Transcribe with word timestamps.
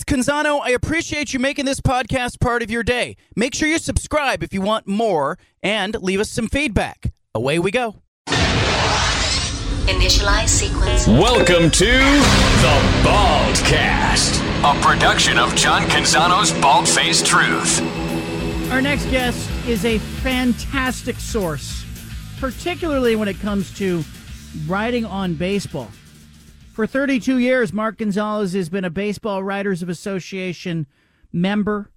it's 0.00 0.10
Canzano. 0.10 0.60
I 0.62 0.70
appreciate 0.70 1.34
you 1.34 1.40
making 1.40 1.66
this 1.66 1.80
podcast 1.80 2.40
part 2.40 2.62
of 2.62 2.70
your 2.70 2.82
day. 2.82 3.16
Make 3.36 3.54
sure 3.54 3.68
you 3.68 3.78
subscribe 3.78 4.42
if 4.42 4.54
you 4.54 4.62
want 4.62 4.86
more 4.86 5.38
and 5.62 6.00
leave 6.00 6.20
us 6.20 6.30
some 6.30 6.48
feedback. 6.48 7.12
Away 7.34 7.58
we 7.58 7.70
go. 7.70 7.96
Initialize 9.88 10.48
sequence. 10.48 11.06
Welcome 11.06 11.70
to 11.72 11.84
the 11.84 12.80
Baldcast, 13.04 14.40
a 14.64 14.80
production 14.80 15.38
of 15.38 15.54
John 15.54 15.82
Canzano's 15.82 16.52
Bald 16.62 16.88
Faced 16.88 17.26
Truth. 17.26 17.82
Our 18.70 18.80
next 18.80 19.04
guest 19.10 19.50
is 19.66 19.84
a 19.84 19.98
fantastic 19.98 21.16
source, 21.16 21.84
particularly 22.38 23.16
when 23.16 23.28
it 23.28 23.38
comes 23.40 23.76
to 23.76 24.02
writing 24.66 25.04
on 25.04 25.34
baseball. 25.34 25.90
For 26.80 26.86
32 26.86 27.36
years, 27.36 27.74
Mark 27.74 27.98
Gonzales 27.98 28.54
has 28.54 28.70
been 28.70 28.86
a 28.86 28.90
Baseball 28.90 29.42
Writers 29.42 29.82
of 29.82 29.90
Association 29.90 30.86
member. 31.30 31.90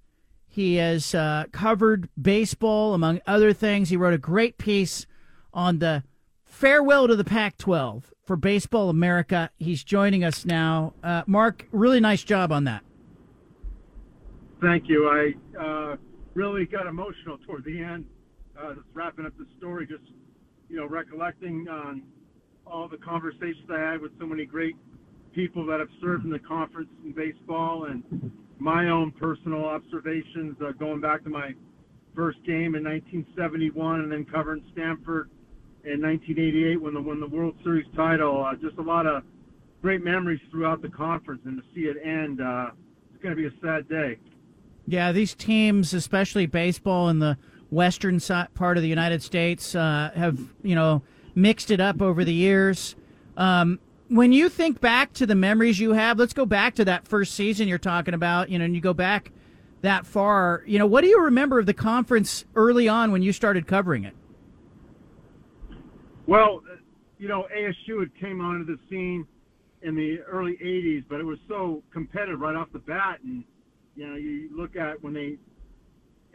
He 0.45 0.75
has 0.75 1.15
uh, 1.15 1.45
covered 1.53 2.09
baseball, 2.21 2.93
among 2.93 3.21
other 3.25 3.53
things. 3.53 3.91
He 3.91 3.95
wrote 3.95 4.13
a 4.13 4.17
great 4.17 4.57
piece 4.57 5.05
on 5.53 5.79
the 5.79 6.03
farewell 6.43 7.07
to 7.07 7.15
the 7.15 7.23
Pac 7.23 7.57
12 7.57 8.11
for 8.25 8.35
Baseball 8.35 8.89
America. 8.89 9.51
He's 9.57 9.85
joining 9.85 10.21
us 10.21 10.43
now. 10.43 10.95
Uh, 11.01 11.23
Mark, 11.27 11.65
really 11.71 12.01
nice 12.01 12.25
job 12.25 12.51
on 12.51 12.65
that. 12.65 12.83
Thank 14.59 14.89
you. 14.89 15.07
I 15.07 15.63
uh, 15.63 15.95
really 16.33 16.65
got 16.65 16.87
emotional 16.87 17.37
toward 17.45 17.63
the 17.63 17.81
end, 17.81 18.03
uh, 18.61 18.73
just 18.73 18.87
wrapping 18.93 19.25
up 19.25 19.31
the 19.37 19.45
story, 19.57 19.87
just, 19.87 20.11
you 20.67 20.75
know, 20.75 20.87
recollecting 20.87 21.69
on 21.69 22.03
all 22.65 22.87
the 22.87 22.97
conversations 22.97 23.69
I 23.69 23.79
had 23.79 24.01
with 24.01 24.11
so 24.19 24.25
many 24.25 24.45
great 24.45 24.75
people 25.33 25.65
that 25.67 25.79
have 25.79 25.89
served 26.01 26.25
in 26.25 26.31
the 26.31 26.39
conference 26.39 26.89
in 27.03 27.11
baseball 27.11 27.85
and 27.85 28.31
my 28.59 28.89
own 28.89 29.11
personal 29.11 29.65
observations 29.65 30.55
uh, 30.61 30.71
going 30.73 31.01
back 31.01 31.23
to 31.23 31.29
my 31.29 31.53
first 32.15 32.37
game 32.45 32.75
in 32.75 32.83
1971 32.83 34.01
and 34.01 34.11
then 34.11 34.25
covering 34.25 34.63
Stanford 34.71 35.29
in 35.83 36.01
1988 36.01 36.81
when 36.81 36.93
they 36.93 36.99
won 36.99 37.19
the 37.19 37.27
World 37.27 37.55
Series 37.63 37.85
title. 37.95 38.45
Uh, 38.45 38.55
just 38.55 38.77
a 38.77 38.81
lot 38.81 39.05
of 39.05 39.23
great 39.81 40.03
memories 40.03 40.39
throughout 40.49 40.81
the 40.81 40.89
conference, 40.89 41.41
and 41.45 41.57
to 41.57 41.63
see 41.75 41.81
it 41.81 41.97
end, 42.03 42.39
uh, 42.39 42.69
it's 43.13 43.21
going 43.21 43.35
to 43.35 43.41
be 43.41 43.47
a 43.47 43.59
sad 43.61 43.87
day. 43.89 44.17
Yeah, 44.87 45.11
these 45.11 45.33
teams, 45.33 45.93
especially 45.93 46.45
baseball 46.45 47.09
in 47.09 47.19
the 47.19 47.37
western 47.69 48.19
part 48.53 48.77
of 48.77 48.83
the 48.83 48.89
United 48.89 49.23
States, 49.23 49.75
uh, 49.75 50.11
have 50.15 50.39
you 50.61 50.75
know 50.75 51.01
mixed 51.35 51.71
it 51.71 51.79
up 51.79 52.01
over 52.01 52.23
the 52.23 52.33
years. 52.33 52.95
Um, 53.37 53.79
when 54.09 54.31
you 54.31 54.49
think 54.49 54.79
back 54.79 55.13
to 55.13 55.25
the 55.25 55.35
memories 55.35 55.79
you 55.79 55.93
have, 55.93 56.19
let's 56.19 56.33
go 56.33 56.45
back 56.45 56.75
to 56.75 56.85
that 56.85 57.07
first 57.07 57.33
season 57.33 57.67
you're 57.67 57.77
talking 57.77 58.13
about. 58.13 58.49
You 58.49 58.59
know, 58.59 58.65
and 58.65 58.75
you 58.75 58.81
go 58.81 58.93
back 58.93 59.31
that 59.81 60.05
far. 60.05 60.63
You 60.65 60.79
know, 60.79 60.85
what 60.85 61.01
do 61.01 61.07
you 61.07 61.21
remember 61.21 61.59
of 61.59 61.65
the 61.65 61.73
conference 61.73 62.45
early 62.55 62.87
on 62.87 63.11
when 63.11 63.21
you 63.21 63.33
started 63.33 63.67
covering 63.67 64.03
it? 64.03 64.13
Well, 66.25 66.63
you 67.17 67.27
know, 67.27 67.47
ASU 67.55 67.99
had 67.99 68.15
came 68.19 68.41
onto 68.41 68.65
the 68.65 68.79
scene 68.89 69.25
in 69.81 69.95
the 69.95 70.19
early 70.21 70.57
'80s, 70.63 71.03
but 71.09 71.19
it 71.19 71.25
was 71.25 71.39
so 71.47 71.83
competitive 71.91 72.39
right 72.39 72.55
off 72.55 72.67
the 72.71 72.79
bat. 72.79 73.19
And 73.23 73.43
you 73.95 74.07
know, 74.07 74.15
you 74.15 74.49
look 74.55 74.75
at 74.75 75.01
when 75.03 75.13
they 75.13 75.37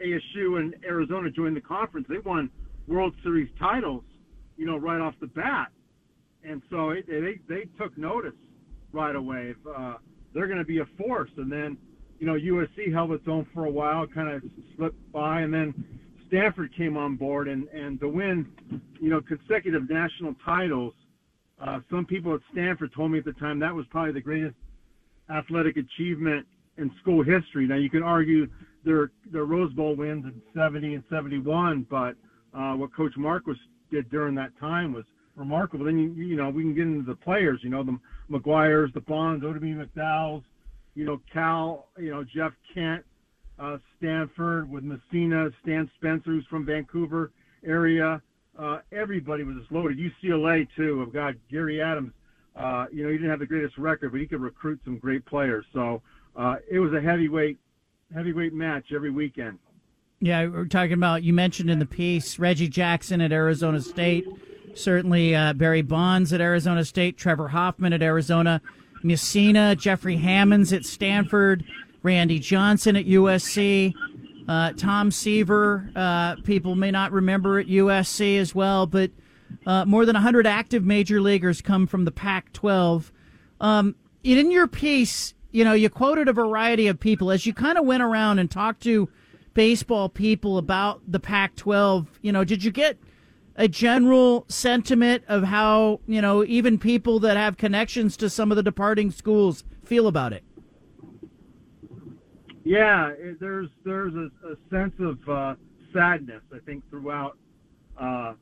ASU 0.03 0.59
and 0.59 0.75
Arizona 0.85 1.29
joined 1.29 1.55
the 1.55 1.61
conference, 1.61 2.07
they 2.09 2.19
won 2.19 2.49
World 2.87 3.13
Series 3.23 3.49
titles, 3.59 4.03
you 4.59 4.67
know, 4.67 4.77
right 4.77 5.01
off 5.01 5.15
the 5.19 5.27
bat 5.27 5.69
and 6.43 6.61
so 6.69 6.91
it, 6.91 7.05
they 7.07 7.39
they 7.47 7.65
took 7.77 7.97
notice 7.97 8.33
right 8.91 9.15
away. 9.15 9.53
Uh, 9.75 9.95
they're 10.33 10.47
going 10.47 10.59
to 10.59 10.65
be 10.65 10.79
a 10.79 10.85
force, 10.97 11.31
and 11.37 11.51
then 11.51 11.77
you 12.19 12.27
know 12.27 12.33
USC 12.33 12.93
held 12.93 13.11
its 13.11 13.25
own 13.27 13.45
for 13.53 13.65
a 13.65 13.71
while, 13.71 14.07
kind 14.07 14.29
of 14.29 14.43
slipped 14.75 15.11
by, 15.11 15.41
and 15.41 15.53
then 15.53 15.73
Stanford 16.27 16.75
came 16.75 16.97
on 16.97 17.15
board, 17.15 17.47
and 17.47 17.67
and 17.69 17.99
to 17.99 18.07
win, 18.07 18.47
you 18.99 19.09
know, 19.09 19.21
consecutive 19.21 19.89
national 19.89 20.35
titles. 20.45 20.93
Uh, 21.61 21.79
some 21.91 22.05
people 22.05 22.33
at 22.33 22.39
Stanford 22.53 22.91
told 22.95 23.11
me 23.11 23.19
at 23.19 23.25
the 23.25 23.33
time 23.33 23.59
that 23.59 23.73
was 23.73 23.85
probably 23.89 24.13
the 24.13 24.21
greatest 24.21 24.55
athletic 25.29 25.75
achievement 25.75 26.47
in 26.77 26.89
school 27.01 27.21
history. 27.21 27.67
Now 27.67 27.75
you 27.75 27.89
can 27.89 28.03
argue 28.03 28.47
their 28.85 29.11
their 29.31 29.45
Rose 29.45 29.73
Bowl 29.73 29.95
wins 29.95 30.23
in 30.23 30.41
'70 30.55 30.95
and 30.95 31.03
'71, 31.09 31.85
but 31.89 32.15
uh, 32.57 32.73
what 32.75 32.95
Coach 32.95 33.13
Marquess 33.17 33.57
did 33.91 34.09
during 34.09 34.35
that 34.35 34.57
time 34.59 34.93
was 34.93 35.05
remarkable. 35.35 35.85
Then 35.85 35.97
you 35.97 36.11
you 36.11 36.35
know 36.35 36.49
we 36.49 36.63
can 36.63 36.75
get 36.75 36.83
into 36.83 37.05
the 37.05 37.15
players. 37.15 37.59
You 37.63 37.69
know 37.69 37.83
the 37.83 37.97
McGuire's, 38.29 38.93
the 38.93 39.01
Bonds, 39.01 39.43
Oddibe 39.43 39.87
McDowell's, 39.87 40.43
you 40.95 41.05
know 41.05 41.21
Cal, 41.31 41.87
you 41.97 42.11
know 42.11 42.23
Jeff 42.23 42.53
Kent, 42.73 43.03
uh, 43.57 43.77
Stanford 43.97 44.69
with 44.69 44.83
Mussina, 44.83 45.51
Stan 45.63 45.89
Spencer, 45.95 46.31
who's 46.31 46.45
from 46.47 46.65
Vancouver 46.65 47.31
area. 47.65 48.21
Uh, 48.57 48.79
everybody 48.91 49.43
was 49.43 49.55
just 49.57 49.71
loaded. 49.71 49.97
UCLA 49.97 50.67
too. 50.75 51.03
I've 51.05 51.13
got 51.13 51.35
Gary 51.49 51.81
Adams. 51.81 52.11
Uh, 52.55 52.85
you 52.91 53.03
know 53.03 53.09
he 53.09 53.17
didn't 53.17 53.29
have 53.29 53.39
the 53.39 53.45
greatest 53.45 53.77
record, 53.77 54.11
but 54.11 54.19
he 54.19 54.27
could 54.27 54.41
recruit 54.41 54.79
some 54.83 54.97
great 54.97 55.25
players. 55.25 55.65
So 55.73 56.01
uh, 56.35 56.55
it 56.69 56.79
was 56.79 56.93
a 56.93 57.01
heavyweight 57.01 57.57
heavyweight 58.13 58.53
match 58.53 58.85
every 58.93 59.11
weekend. 59.11 59.59
Yeah, 60.21 60.47
we're 60.47 60.65
talking 60.65 60.93
about. 60.93 61.23
You 61.23 61.31
mentioned 61.31 61.69
in 61.69 61.79
the 61.79 61.85
piece 61.85 62.39
Reggie 62.39 62.67
Jackson 62.67 63.21
at 63.21 63.31
Arizona 63.31 63.79
State. 63.79 64.27
Certainly, 64.75 65.33
uh, 65.33 65.53
Barry 65.53 65.81
Bonds 65.81 66.33
at 66.33 66.41
Arizona 66.41 66.83
State, 66.83 67.17
Trevor 67.17 67.47
Hoffman 67.47 67.93
at 67.93 68.01
Arizona, 68.01 68.61
Mussina, 69.03 69.77
Jeffrey 69.77 70.17
Hammonds 70.17 70.73
at 70.73 70.85
Stanford, 70.85 71.63
Randy 72.03 72.37
Johnson 72.37 72.97
at 72.97 73.05
USC, 73.05 73.93
uh, 74.49 74.73
Tom 74.73 75.09
Seaver. 75.09 75.89
Uh, 75.95 76.35
people 76.43 76.75
may 76.75 76.91
not 76.91 77.13
remember 77.13 77.59
at 77.59 77.67
USC 77.67 78.37
as 78.37 78.53
well, 78.53 78.85
but 78.85 79.11
uh, 79.65 79.85
more 79.85 80.05
than 80.05 80.15
100 80.15 80.45
active 80.45 80.83
major 80.83 81.21
leaguers 81.21 81.61
come 81.61 81.87
from 81.87 82.03
the 82.03 82.11
Pac 82.11 82.51
12. 82.51 83.11
Um, 83.61 83.95
in 84.23 84.51
your 84.51 84.67
piece, 84.67 85.33
you 85.51 85.63
know, 85.63 85.73
you 85.73 85.89
quoted 85.89 86.27
a 86.27 86.33
variety 86.33 86.87
of 86.87 86.99
people 86.99 87.31
as 87.31 87.45
you 87.45 87.53
kind 87.53 87.77
of 87.77 87.85
went 87.85 88.03
around 88.03 88.39
and 88.39 88.51
talked 88.51 88.83
to 88.83 89.09
baseball 89.53 90.09
people 90.09 90.57
about 90.57 91.01
the 91.07 91.19
Pac 91.19 91.55
12. 91.55 92.19
You 92.21 92.31
know, 92.31 92.43
did 92.43 92.63
you 92.63 92.71
get 92.71 92.97
a 93.55 93.67
general 93.67 94.45
sentiment 94.47 95.23
of 95.27 95.43
how 95.43 95.99
you 96.07 96.21
know 96.21 96.43
even 96.45 96.79
people 96.79 97.19
that 97.19 97.37
have 97.37 97.57
connections 97.57 98.15
to 98.17 98.29
some 98.29 98.51
of 98.51 98.55
the 98.55 98.63
departing 98.63 99.11
schools 99.11 99.63
feel 99.83 100.07
about 100.07 100.33
it? 100.33 100.43
Yeah, 102.63 103.09
it, 103.17 103.39
there's 103.39 103.69
there's 103.83 104.13
a, 104.13 104.29
a 104.47 104.55
sense 104.69 104.93
of 104.99 105.17
uh, 105.29 105.55
sadness 105.93 106.41
I 106.53 106.59
think 106.65 106.89
throughout 106.89 107.37
uh, 107.99 108.33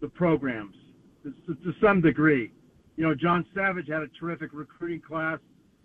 the 0.00 0.08
programs 0.08 0.76
to, 1.24 1.54
to, 1.54 1.72
some 1.82 2.00
degree. 2.00 2.52
You 2.96 3.04
know, 3.04 3.14
John 3.14 3.44
Savage 3.54 3.88
had 3.88 4.02
a 4.02 4.08
terrific 4.20 4.50
recruiting 4.52 5.00
class. 5.00 5.38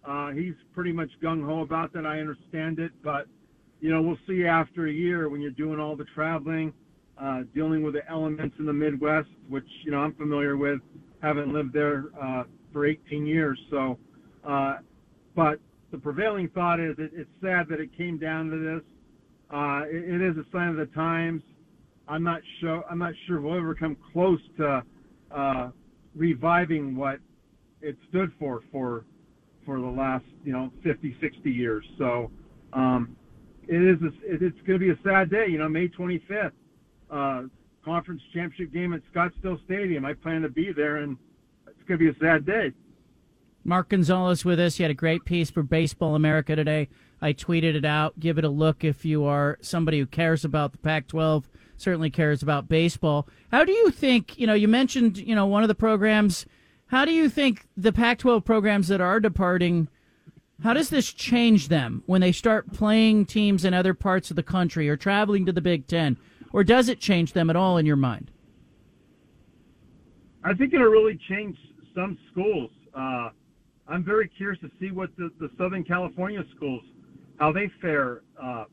Uh, 0.05 0.31
he's 0.31 0.53
pretty 0.73 0.91
much 0.91 1.09
gung 1.23 1.43
ho 1.43 1.61
about 1.61 1.93
that. 1.93 2.05
I 2.05 2.19
understand 2.19 2.79
it, 2.79 2.91
but 3.03 3.25
you 3.79 3.89
know, 3.89 4.01
we'll 4.01 4.17
see 4.27 4.45
after 4.45 4.87
a 4.87 4.91
year 4.91 5.29
when 5.29 5.41
you're 5.41 5.51
doing 5.51 5.79
all 5.79 5.95
the 5.95 6.05
traveling 6.15 6.73
uh, 7.21 7.41
dealing 7.53 7.83
with 7.83 7.93
the 7.93 8.09
elements 8.09 8.55
in 8.59 8.65
the 8.65 8.73
Midwest, 8.73 9.27
which 9.49 9.65
you 9.83 9.91
know 9.91 9.99
I'm 9.99 10.13
familiar 10.13 10.57
with, 10.57 10.79
haven't 11.21 11.53
lived 11.53 11.73
there 11.73 12.05
uh, 12.21 12.43
for 12.71 12.85
18 12.85 13.25
years. 13.25 13.59
So, 13.69 13.97
uh, 14.47 14.77
but 15.35 15.59
the 15.91 15.97
prevailing 15.97 16.49
thought 16.49 16.79
is 16.79 16.95
it, 16.97 17.11
it's 17.13 17.29
sad 17.41 17.67
that 17.69 17.79
it 17.79 17.95
came 17.97 18.17
down 18.17 18.49
to 18.49 18.57
this. 18.57 18.83
Uh, 19.51 19.81
it, 19.87 20.15
it 20.15 20.21
is 20.21 20.37
a 20.37 20.45
sign 20.51 20.69
of 20.69 20.77
the 20.77 20.85
times. 20.87 21.41
I'm 22.07 22.23
not 22.23 22.41
sure. 22.59 22.83
I'm 22.89 22.99
not 22.99 23.13
sure 23.27 23.41
we'll 23.41 23.57
ever 23.57 23.75
come 23.75 23.97
close 24.13 24.39
to 24.57 24.83
uh, 25.31 25.69
reviving 26.15 26.95
what 26.95 27.19
it 27.81 27.97
stood 28.09 28.31
for 28.39 28.61
for 28.71 29.03
for 29.65 29.79
the 29.79 29.87
last 29.87 30.25
you 30.45 30.53
know 30.53 30.71
50, 30.83 31.17
60 31.19 31.51
years. 31.51 31.83
So 31.97 32.31
um, 32.71 33.15
it 33.69 33.81
is. 33.81 34.01
A, 34.01 34.11
it's 34.45 34.57
going 34.65 34.79
to 34.79 34.85
be 34.85 34.89
a 34.89 34.97
sad 35.03 35.29
day. 35.29 35.47
You 35.47 35.59
know, 35.59 35.69
May 35.69 35.87
25th 35.87 36.51
uh, 37.11 37.43
conference 37.85 38.21
championship 38.33 38.73
game 38.73 38.93
at 38.93 39.01
Scottsdale 39.13 39.63
Stadium. 39.65 40.05
I 40.05 40.13
plan 40.13 40.41
to 40.41 40.49
be 40.49 40.71
there, 40.71 40.97
and 40.97 41.17
it's 41.67 41.87
going 41.87 41.99
to 41.99 42.11
be 42.11 42.17
a 42.17 42.19
sad 42.19 42.45
day. 42.45 42.73
Mark 43.63 43.89
Gonzales 43.89 44.43
with 44.43 44.59
us. 44.59 44.77
He 44.77 44.83
had 44.83 44.91
a 44.91 44.95
great 44.95 45.25
piece 45.25 45.51
for 45.51 45.63
Baseball 45.63 46.15
America 46.15 46.55
today. 46.55 46.89
I 47.21 47.33
tweeted 47.33 47.75
it 47.75 47.85
out. 47.85 48.19
Give 48.19 48.37
it 48.37 48.45
a 48.45 48.49
look 48.49 48.83
if 48.83 49.05
you 49.05 49.25
are 49.25 49.57
somebody 49.61 49.99
who 49.99 50.05
cares 50.05 50.45
about 50.45 50.71
the 50.71 50.77
Pac 50.77 51.07
12, 51.07 51.49
certainly 51.77 52.09
cares 52.09 52.41
about 52.41 52.69
baseball. 52.69 53.27
How 53.51 53.65
do 53.65 53.71
you 53.71 53.91
think, 53.91 54.39
you 54.39 54.47
know, 54.47 54.53
you 54.53 54.67
mentioned, 54.67 55.17
you 55.17 55.35
know, 55.35 55.45
one 55.45 55.63
of 55.63 55.67
the 55.67 55.75
programs. 55.75 56.45
How 56.87 57.05
do 57.05 57.11
you 57.11 57.29
think 57.29 57.67
the 57.77 57.91
Pac 57.91 58.19
12 58.19 58.43
programs 58.43 58.87
that 58.87 59.01
are 59.01 59.19
departing, 59.19 59.89
how 60.63 60.73
does 60.73 60.89
this 60.89 61.11
change 61.13 61.67
them 61.67 62.03
when 62.05 62.21
they 62.21 62.31
start 62.31 62.73
playing 62.73 63.25
teams 63.25 63.63
in 63.63 63.73
other 63.73 63.93
parts 63.93 64.29
of 64.29 64.35
the 64.35 64.43
country 64.43 64.89
or 64.89 64.97
traveling 64.97 65.45
to 65.45 65.51
the 65.51 65.61
Big 65.61 65.87
Ten? 65.87 66.17
or 66.51 66.63
does 66.63 66.89
it 66.89 66.99
change 66.99 67.33
them 67.33 67.49
at 67.49 67.55
all 67.55 67.77
in 67.77 67.85
your 67.85 67.95
mind? 67.95 68.31
I 70.43 70.53
think 70.53 70.73
it'll 70.73 70.87
really 70.87 71.19
change 71.29 71.57
some 71.93 72.17
schools. 72.31 72.71
Uh, 72.93 73.29
I'm 73.87 74.03
very 74.03 74.27
curious 74.27 74.59
to 74.61 74.71
see 74.79 74.91
what 74.91 75.09
the, 75.17 75.29
the 75.39 75.49
Southern 75.57 75.83
California 75.83 76.43
schools, 76.55 76.83
how 77.39 77.51
they 77.51 77.69
fare 77.81 78.21
uh, 78.41 78.65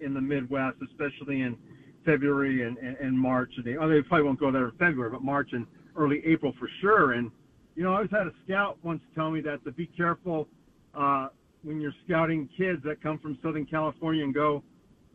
in 0.00 0.14
the 0.14 0.20
Midwest, 0.20 0.76
especially 0.90 1.40
in 1.40 1.56
February 2.04 2.66
and, 2.66 2.78
and, 2.78 2.96
and 2.98 3.18
March. 3.18 3.52
They, 3.64 3.76
oh, 3.76 3.88
they 3.88 4.02
probably 4.02 4.24
won't 4.24 4.38
go 4.38 4.52
there 4.52 4.66
in 4.66 4.70
February, 4.72 5.10
but 5.10 5.22
March 5.22 5.50
and 5.52 5.66
early 5.96 6.22
April 6.24 6.52
for 6.58 6.68
sure. 6.80 7.12
And 7.12 7.30
you 7.74 7.82
know, 7.82 7.92
I 7.92 7.96
always 7.96 8.10
had 8.10 8.26
a 8.26 8.32
scout 8.44 8.78
once 8.82 9.00
tell 9.14 9.30
me 9.30 9.40
that 9.42 9.64
to 9.64 9.72
be 9.72 9.86
careful 9.86 10.46
uh, 10.96 11.28
when 11.62 11.80
you're 11.80 11.94
scouting 12.06 12.48
kids 12.56 12.82
that 12.84 13.02
come 13.02 13.18
from 13.18 13.38
Southern 13.42 13.66
California 13.66 14.22
and 14.22 14.34
go 14.34 14.62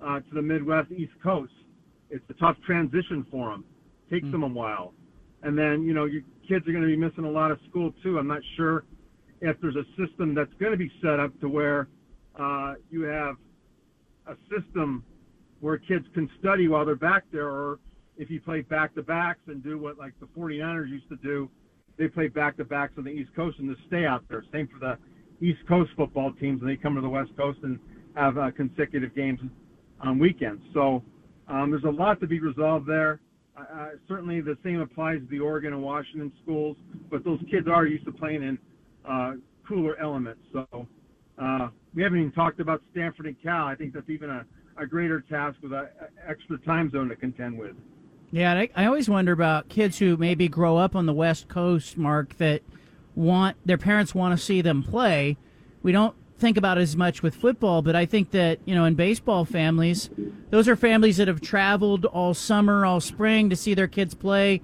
uh, 0.01 0.19
to 0.19 0.33
the 0.33 0.41
Midwest, 0.41 0.91
East 0.91 1.13
Coast. 1.23 1.51
It's 2.09 2.23
a 2.29 2.33
tough 2.33 2.57
transition 2.65 3.25
for 3.29 3.51
them. 3.51 3.63
Takes 4.09 4.25
mm. 4.25 4.31
them 4.31 4.43
a 4.43 4.47
while, 4.47 4.93
and 5.43 5.57
then 5.57 5.83
you 5.83 5.93
know 5.93 6.05
your 6.05 6.23
kids 6.47 6.67
are 6.67 6.71
going 6.71 6.83
to 6.83 6.87
be 6.87 6.97
missing 6.97 7.25
a 7.25 7.29
lot 7.29 7.51
of 7.51 7.59
school 7.69 7.93
too. 8.01 8.17
I'm 8.17 8.27
not 8.27 8.41
sure 8.57 8.85
if 9.41 9.59
there's 9.61 9.75
a 9.75 9.85
system 9.95 10.33
that's 10.33 10.53
going 10.59 10.71
to 10.71 10.77
be 10.77 10.91
set 11.01 11.19
up 11.19 11.39
to 11.41 11.47
where 11.47 11.87
uh, 12.39 12.73
you 12.89 13.03
have 13.03 13.35
a 14.27 14.35
system 14.49 15.03
where 15.59 15.77
kids 15.77 16.05
can 16.13 16.29
study 16.39 16.67
while 16.67 16.85
they're 16.85 16.95
back 16.95 17.23
there, 17.31 17.47
or 17.47 17.79
if 18.17 18.29
you 18.29 18.41
play 18.41 18.61
back 18.61 18.95
to 18.95 19.03
backs 19.03 19.41
and 19.47 19.63
do 19.63 19.77
what 19.77 19.97
like 19.97 20.13
the 20.19 20.25
49ers 20.37 20.89
used 20.89 21.09
to 21.09 21.17
do, 21.17 21.49
they 21.97 22.07
play 22.07 22.27
back 22.27 22.57
to 22.57 22.65
backs 22.65 22.93
on 22.97 23.03
the 23.03 23.11
East 23.11 23.29
Coast 23.35 23.59
and 23.59 23.73
just 23.73 23.85
stay 23.87 24.05
out 24.05 24.23
there. 24.29 24.43
Same 24.51 24.67
for 24.67 24.79
the 24.79 24.97
East 25.41 25.59
Coast 25.67 25.91
football 25.95 26.33
teams, 26.33 26.61
and 26.61 26.69
they 26.69 26.75
come 26.75 26.95
to 26.95 27.01
the 27.01 27.09
West 27.09 27.31
Coast 27.37 27.59
and 27.63 27.79
have 28.15 28.37
uh, 28.37 28.51
consecutive 28.51 29.15
games 29.15 29.39
on 30.01 30.19
weekends. 30.19 30.61
So 30.73 31.03
um, 31.47 31.71
there's 31.71 31.83
a 31.83 31.89
lot 31.89 32.19
to 32.21 32.27
be 32.27 32.39
resolved 32.39 32.87
there. 32.87 33.19
Uh, 33.57 33.89
certainly, 34.07 34.41
the 34.41 34.57
same 34.63 34.79
applies 34.79 35.19
to 35.19 35.27
the 35.27 35.39
Oregon 35.39 35.73
and 35.73 35.83
Washington 35.83 36.31
schools, 36.43 36.77
but 37.09 37.23
those 37.25 37.39
kids 37.51 37.67
are 37.67 37.85
used 37.85 38.05
to 38.05 38.11
playing 38.11 38.43
in 38.43 38.57
uh, 39.07 39.33
cooler 39.67 39.99
elements. 39.99 40.41
So 40.53 40.87
uh, 41.41 41.69
we 41.93 42.03
haven't 42.03 42.19
even 42.19 42.31
talked 42.31 42.59
about 42.59 42.81
Stanford 42.91 43.25
and 43.25 43.41
Cal. 43.41 43.65
I 43.65 43.75
think 43.75 43.93
that's 43.93 44.09
even 44.09 44.29
a, 44.29 44.45
a 44.77 44.85
greater 44.85 45.21
task 45.21 45.57
with 45.61 45.73
an 45.73 45.87
extra 46.27 46.57
time 46.59 46.89
zone 46.91 47.09
to 47.09 47.15
contend 47.15 47.57
with. 47.57 47.75
Yeah, 48.31 48.53
I, 48.53 48.69
I 48.75 48.85
always 48.85 49.09
wonder 49.09 49.31
about 49.31 49.69
kids 49.69 49.97
who 49.97 50.15
maybe 50.15 50.47
grow 50.47 50.77
up 50.77 50.95
on 50.95 51.05
the 51.05 51.13
West 51.13 51.47
Coast, 51.47 51.97
Mark, 51.97 52.37
that 52.37 52.61
want 53.15 53.57
their 53.65 53.77
parents 53.77 54.15
want 54.15 54.37
to 54.37 54.43
see 54.43 54.61
them 54.61 54.83
play. 54.83 55.37
We 55.83 55.91
don't 55.91 56.15
think 56.37 56.57
about 56.57 56.77
it 56.77 56.81
as 56.81 56.95
much 56.95 57.21
with 57.21 57.35
football, 57.35 57.81
but 57.81 57.95
I 57.95 58.05
think 58.05 58.31
that, 58.31 58.59
you 58.65 58.73
know, 58.73 58.85
in 58.85 58.95
baseball 58.95 59.45
families, 59.45 60.09
those 60.49 60.67
are 60.67 60.75
families 60.75 61.17
that 61.17 61.27
have 61.27 61.41
traveled 61.41 62.05
all 62.05 62.33
summer, 62.33 62.85
all 62.85 63.01
spring 63.01 63.49
to 63.49 63.55
see 63.55 63.73
their 63.73 63.87
kids 63.87 64.13
play. 64.13 64.61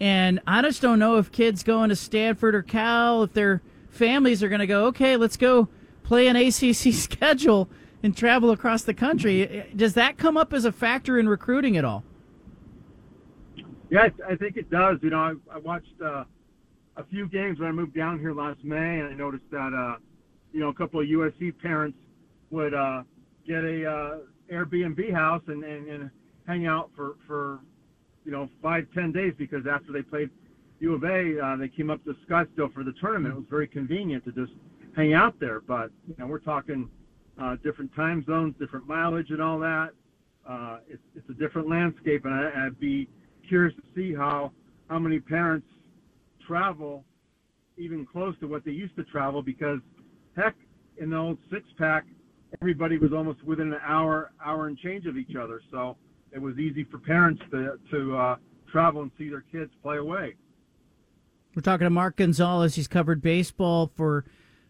And 0.00 0.40
I 0.46 0.62
just 0.62 0.80
don't 0.82 0.98
know 0.98 1.16
if 1.16 1.32
kids 1.32 1.62
going 1.62 1.88
to 1.88 1.96
Stanford 1.96 2.54
or 2.54 2.62
Cal, 2.62 3.24
if 3.24 3.32
their 3.32 3.60
families 3.88 4.42
are 4.42 4.48
going 4.48 4.60
to 4.60 4.66
go, 4.66 4.86
okay, 4.86 5.16
let's 5.16 5.36
go 5.36 5.68
play 6.04 6.28
an 6.28 6.36
ACC 6.36 6.74
schedule 6.94 7.68
and 8.02 8.16
travel 8.16 8.50
across 8.50 8.82
the 8.82 8.94
country. 8.94 9.66
Does 9.74 9.94
that 9.94 10.16
come 10.16 10.36
up 10.36 10.52
as 10.52 10.64
a 10.64 10.72
factor 10.72 11.18
in 11.18 11.28
recruiting 11.28 11.76
at 11.76 11.84
all? 11.84 12.04
Yeah, 13.90 14.08
I 14.28 14.34
think 14.36 14.56
it 14.56 14.70
does. 14.70 14.98
You 15.02 15.10
know, 15.10 15.18
I, 15.18 15.34
I 15.52 15.58
watched 15.58 16.00
uh, 16.04 16.24
a 16.96 17.04
few 17.04 17.28
games 17.28 17.58
when 17.58 17.68
I 17.68 17.72
moved 17.72 17.94
down 17.94 18.18
here 18.18 18.32
last 18.32 18.64
May, 18.64 19.00
and 19.00 19.08
I 19.08 19.12
noticed 19.12 19.44
that 19.50 19.72
uh, 19.74 19.98
you 20.52 20.60
know 20.60 20.68
a 20.68 20.74
couple 20.74 21.00
of 21.00 21.06
USC 21.06 21.58
parents 21.60 21.98
would 22.50 22.74
uh, 22.74 23.02
get 23.46 23.64
a 23.64 23.90
uh, 23.90 24.18
Airbnb 24.52 25.12
house 25.12 25.42
and, 25.48 25.62
and, 25.64 25.88
and 25.88 26.10
hang 26.46 26.66
out 26.66 26.90
for 26.96 27.16
for 27.26 27.60
you 28.24 28.32
know 28.32 28.48
five 28.62 28.86
ten 28.94 29.12
days 29.12 29.34
because 29.36 29.66
after 29.70 29.92
they 29.92 30.02
played 30.02 30.30
U 30.80 30.94
of 30.94 31.04
A, 31.04 31.38
uh, 31.40 31.56
they 31.56 31.68
came 31.68 31.90
up 31.90 32.02
to 32.04 32.14
Scottsdale 32.28 32.72
for 32.72 32.84
the 32.84 32.92
tournament. 33.00 33.34
It 33.34 33.38
was 33.38 33.48
very 33.48 33.66
convenient 33.66 34.24
to 34.24 34.32
just 34.32 34.52
hang 34.94 35.14
out 35.14 35.38
there. 35.38 35.60
But 35.60 35.90
you 36.08 36.14
know, 36.18 36.26
we're 36.26 36.38
talking 36.38 36.88
uh, 37.40 37.56
different 37.62 37.94
time 37.94 38.24
zones, 38.26 38.54
different 38.58 38.86
mileage, 38.86 39.30
and 39.30 39.42
all 39.42 39.58
that. 39.60 39.90
Uh, 40.48 40.78
it's, 40.88 41.02
it's 41.16 41.28
a 41.28 41.34
different 41.34 41.68
landscape, 41.68 42.24
and 42.24 42.32
I, 42.32 42.66
I'd 42.66 42.78
be 42.78 43.08
curious 43.48 43.74
to 43.76 43.82
see 43.94 44.14
how 44.14 44.52
how 44.88 44.98
many 44.98 45.18
parents 45.18 45.66
travel 46.46 47.04
even 47.78 48.06
close 48.06 48.34
to 48.40 48.46
what 48.46 48.64
they 48.64 48.70
used 48.70 48.96
to 48.96 49.04
travel 49.04 49.42
because 49.42 49.80
heck 50.36 50.54
in 50.98 51.10
the 51.10 51.16
old 51.16 51.38
six 51.50 51.64
pack 51.78 52.04
everybody 52.60 52.98
was 52.98 53.12
almost 53.12 53.42
within 53.44 53.72
an 53.72 53.80
hour 53.86 54.32
hour 54.44 54.66
and 54.66 54.78
change 54.78 55.06
of 55.06 55.16
each 55.16 55.36
other 55.36 55.60
so 55.70 55.96
it 56.32 56.40
was 56.40 56.58
easy 56.58 56.84
for 56.84 56.98
parents 56.98 57.42
to 57.50 57.78
to 57.90 58.16
uh, 58.16 58.36
travel 58.70 59.02
and 59.02 59.10
see 59.18 59.28
their 59.28 59.44
kids 59.52 59.70
play 59.82 59.98
away 59.98 60.34
we're 61.54 61.62
talking 61.62 61.84
to 61.84 61.90
mark 61.90 62.16
gonzales 62.16 62.74
he's 62.74 62.88
covered 62.88 63.20
baseball 63.20 63.90
for 63.94 64.24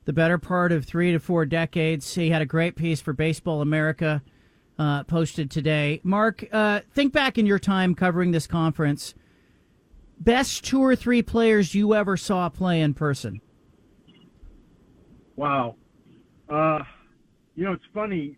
the 0.05 0.13
better 0.13 0.39
part 0.39 0.73
of 0.73 0.85
three 0.85 1.13
to 1.13 1.19
four 1.19 1.45
decades 1.45 2.15
he 2.15 2.31
had 2.31 2.43
a 2.43 2.47
great 2.47 2.77
piece 2.77 3.01
for 3.01 3.13
baseball 3.13 3.61
america 3.61 4.23
uh, 4.79 5.05
posted 5.05 5.51
today. 5.51 6.01
Mark, 6.03 6.45
uh, 6.53 6.81
think 6.93 7.13
back 7.13 7.39
in 7.39 7.47
your 7.47 7.59
time 7.59 7.95
covering 7.95 8.31
this 8.33 8.47
conference. 8.47 9.15
Best 10.19 10.65
two 10.65 10.83
or 10.83 10.97
three 10.97 11.23
players 11.23 11.75
you 11.75 11.95
ever 11.95 12.17
saw 12.17 12.49
play 12.49 12.81
in 12.81 12.95
person? 12.95 13.41
Wow. 15.37 15.77
Uh, 16.49 16.81
you 17.55 17.65
know, 17.65 17.73
it's 17.73 17.85
funny. 17.93 18.37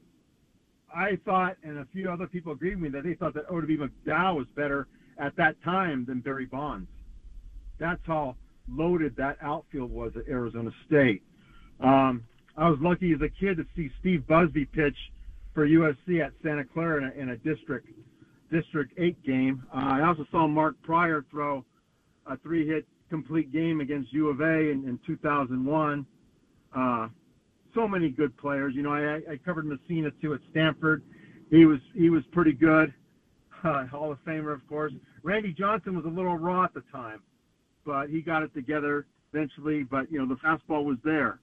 I 0.95 1.19
thought, 1.25 1.57
and 1.63 1.79
a 1.79 1.87
few 1.93 2.11
other 2.11 2.27
people 2.27 2.53
agreed 2.53 2.81
with 2.81 2.93
me, 2.93 2.99
that 2.99 3.05
they 3.05 3.15
thought 3.15 3.35
that 3.35 3.49
Oddibe 3.49 3.79
McDowell 3.79 4.37
was 4.37 4.47
better 4.57 4.89
at 5.19 5.37
that 5.37 5.63
time 5.63 6.05
than 6.07 6.21
Barry 6.21 6.47
Bonds. 6.47 6.89
That's 7.79 8.01
how 8.05 8.37
loaded 8.69 9.15
that 9.17 9.37
outfield 9.43 9.91
was 9.91 10.13
at 10.17 10.29
Arizona 10.29 10.71
State. 10.87 11.23
Um, 11.81 12.25
I 12.57 12.69
was 12.69 12.79
lucky 12.81 13.13
as 13.13 13.21
a 13.21 13.29
kid 13.29 13.57
to 13.59 13.67
see 13.77 13.91
Steve 14.01 14.27
Busby 14.27 14.65
pitch 14.65 14.97
for 15.55 15.67
USC 15.67 16.25
at 16.25 16.33
Santa 16.43 16.65
Clara 16.65 16.99
in 16.99 17.05
a, 17.05 17.23
in 17.23 17.29
a 17.31 17.37
district 17.37 17.89
district 18.51 18.93
eight 18.99 19.23
game. 19.25 19.63
Uh, 19.73 19.81
I 19.81 20.07
also 20.07 20.27
saw 20.31 20.47
Mark 20.47 20.75
Prior 20.83 21.25
throw 21.31 21.65
a 22.29 22.37
three 22.39 22.67
hit 22.67 22.87
complete 23.11 23.53
game 23.53 23.81
against 23.81 24.13
U 24.13 24.29
of 24.29 24.41
A 24.41 24.71
in, 24.71 24.85
in 24.87 24.99
2001. 25.07 26.07
Uh, 26.77 27.09
so 27.75 27.89
many 27.89 28.11
good 28.11 28.37
players. 28.37 28.75
You 28.75 28.83
know, 28.83 28.93
I, 28.93 29.33
I 29.33 29.37
covered 29.45 29.67
Mussina 29.67 30.11
too 30.21 30.35
at 30.35 30.41
Stanford. 30.51 31.03
He 31.51 31.65
was 31.65 31.79
he 31.95 32.11
was 32.11 32.23
pretty 32.33 32.53
good. 32.53 32.93
Uh, 33.65 33.87
Hall 33.87 34.13
of 34.13 34.19
Famer, 34.25 34.55
of 34.55 34.65
course. 34.69 34.93
Randy 35.25 35.53
Johnson 35.53 35.97
was 35.97 36.05
a 36.05 36.09
little 36.09 36.37
raw 36.37 36.63
at 36.63 36.75
the 36.75 36.85
time, 36.93 37.21
but 37.85 38.09
he 38.09 38.21
got 38.21 38.45
it 38.45 38.55
together 38.55 39.07
eventually. 39.33 39.83
But 39.83 40.13
you 40.13 40.19
know, 40.21 40.29
the 40.29 40.37
fastball 40.37 40.85
was 40.85 40.97
there. 41.03 41.41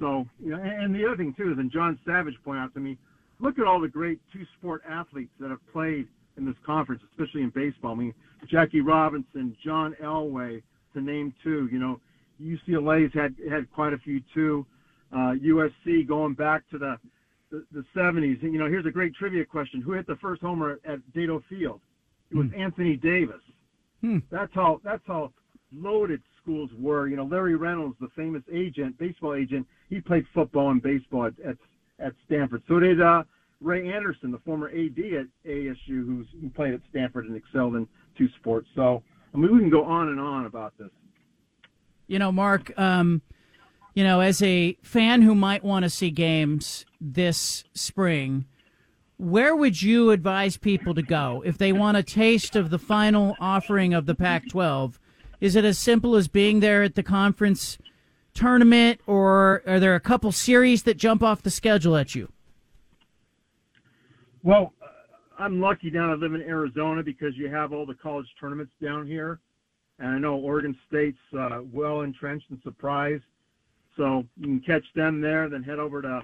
So 0.00 0.26
you 0.42 0.50
know, 0.50 0.56
and, 0.56 0.84
and 0.84 0.94
the 0.94 1.06
other 1.06 1.16
thing 1.16 1.32
too 1.36 1.52
is, 1.52 1.58
and 1.58 1.70
John 1.70 1.96
Savage 2.04 2.34
pointed 2.44 2.62
out 2.62 2.74
to 2.74 2.80
me, 2.80 2.98
look 3.38 3.58
at 3.58 3.66
all 3.66 3.80
the 3.80 3.88
great 3.88 4.18
two 4.32 4.44
sport 4.58 4.82
athletes 4.88 5.30
that 5.38 5.50
have 5.50 5.60
played 5.72 6.08
in 6.36 6.44
this 6.44 6.56
conference, 6.64 7.02
especially 7.10 7.42
in 7.42 7.50
baseball. 7.50 7.92
I 7.92 7.94
mean, 7.94 8.14
Jackie 8.50 8.80
Robinson, 8.80 9.56
John 9.64 9.94
Elway, 10.02 10.62
to 10.94 11.00
name 11.00 11.34
two. 11.42 11.68
You 11.70 11.78
know, 11.78 12.00
UCLA's 12.42 13.12
had 13.14 13.34
had 13.50 13.70
quite 13.72 13.92
a 13.92 13.98
few 13.98 14.20
too. 14.32 14.66
Uh, 15.12 15.34
USC 15.44 16.06
going 16.06 16.34
back 16.34 16.68
to 16.70 16.78
the, 16.78 16.98
the 17.50 17.64
the 17.72 17.84
70s. 17.94 18.42
And, 18.42 18.52
you 18.52 18.58
know, 18.58 18.68
here's 18.68 18.86
a 18.86 18.90
great 18.90 19.14
trivia 19.14 19.44
question: 19.44 19.80
Who 19.80 19.92
hit 19.92 20.06
the 20.06 20.16
first 20.16 20.42
homer 20.42 20.80
at 20.84 20.98
Dedeaux 21.14 21.42
Field? 21.48 21.80
It 22.30 22.36
was 22.36 22.46
hmm. 22.48 22.60
Anthony 22.60 22.96
Davis. 22.96 23.40
Hmm. 24.00 24.18
That's 24.30 24.52
how 24.54 24.80
that's 24.84 25.02
how 25.06 25.32
loaded 25.72 26.20
schools 26.42 26.70
were. 26.78 27.08
You 27.08 27.16
know, 27.16 27.24
Larry 27.24 27.56
Reynolds, 27.56 27.96
the 28.00 28.08
famous 28.16 28.42
agent, 28.52 28.98
baseball 28.98 29.34
agent, 29.34 29.66
he 29.88 30.00
played 30.00 30.26
football 30.34 30.70
and 30.70 30.82
baseball 30.82 31.26
at, 31.26 31.34
at 31.46 31.56
at 32.00 32.12
Stanford. 32.26 32.62
So 32.68 32.80
did 32.80 33.00
uh, 33.00 33.22
Ray 33.64 33.90
Anderson, 33.90 34.30
the 34.30 34.38
former 34.38 34.68
AD 34.68 34.98
at 34.98 35.26
ASU, 35.46 35.76
who's, 35.88 36.26
who 36.40 36.50
played 36.50 36.74
at 36.74 36.80
Stanford 36.90 37.26
and 37.26 37.36
excelled 37.36 37.76
in 37.76 37.88
two 38.16 38.28
sports. 38.38 38.68
So 38.74 39.02
I 39.34 39.38
mean, 39.38 39.52
we 39.52 39.58
can 39.58 39.70
go 39.70 39.84
on 39.84 40.08
and 40.08 40.20
on 40.20 40.46
about 40.46 40.74
this. 40.78 40.90
You 42.06 42.18
know, 42.18 42.30
Mark. 42.30 42.72
Um, 42.78 43.22
you 43.94 44.02
know, 44.02 44.20
as 44.20 44.42
a 44.42 44.76
fan 44.82 45.22
who 45.22 45.36
might 45.36 45.64
want 45.64 45.84
to 45.84 45.90
see 45.90 46.10
games 46.10 46.84
this 47.00 47.64
spring, 47.74 48.44
where 49.16 49.54
would 49.54 49.80
you 49.80 50.10
advise 50.10 50.56
people 50.56 50.94
to 50.94 51.02
go 51.02 51.42
if 51.46 51.58
they 51.58 51.72
want 51.72 51.96
a 51.96 52.02
taste 52.02 52.56
of 52.56 52.70
the 52.70 52.78
final 52.78 53.36
offering 53.38 53.94
of 53.94 54.06
the 54.06 54.14
Pac 54.16 54.48
12? 54.48 54.98
Is 55.40 55.54
it 55.54 55.64
as 55.64 55.78
simple 55.78 56.16
as 56.16 56.26
being 56.26 56.58
there 56.58 56.82
at 56.82 56.96
the 56.96 57.04
conference 57.04 57.78
tournament, 58.34 59.00
or 59.06 59.62
are 59.64 59.78
there 59.78 59.94
a 59.94 60.00
couple 60.00 60.32
series 60.32 60.82
that 60.82 60.96
jump 60.96 61.22
off 61.22 61.42
the 61.42 61.50
schedule 61.50 61.96
at 61.96 62.16
you? 62.16 62.32
Well, 64.44 64.74
I'm 65.38 65.58
lucky 65.58 65.88
down. 65.90 66.10
I 66.10 66.14
live 66.14 66.34
in 66.34 66.42
Arizona 66.42 67.02
because 67.02 67.34
you 67.34 67.48
have 67.48 67.72
all 67.72 67.86
the 67.86 67.94
college 67.94 68.26
tournaments 68.38 68.74
down 68.80 69.06
here, 69.06 69.40
and 69.98 70.08
I 70.10 70.18
know 70.18 70.36
Oregon 70.36 70.76
State's 70.86 71.16
uh, 71.36 71.60
well 71.72 72.02
entrenched 72.02 72.50
and 72.50 72.60
surprised. 72.62 73.24
So 73.96 74.26
you 74.36 74.44
can 74.44 74.60
catch 74.60 74.84
them 74.94 75.22
there, 75.22 75.48
then 75.48 75.62
head 75.62 75.78
over 75.78 76.02
to 76.02 76.22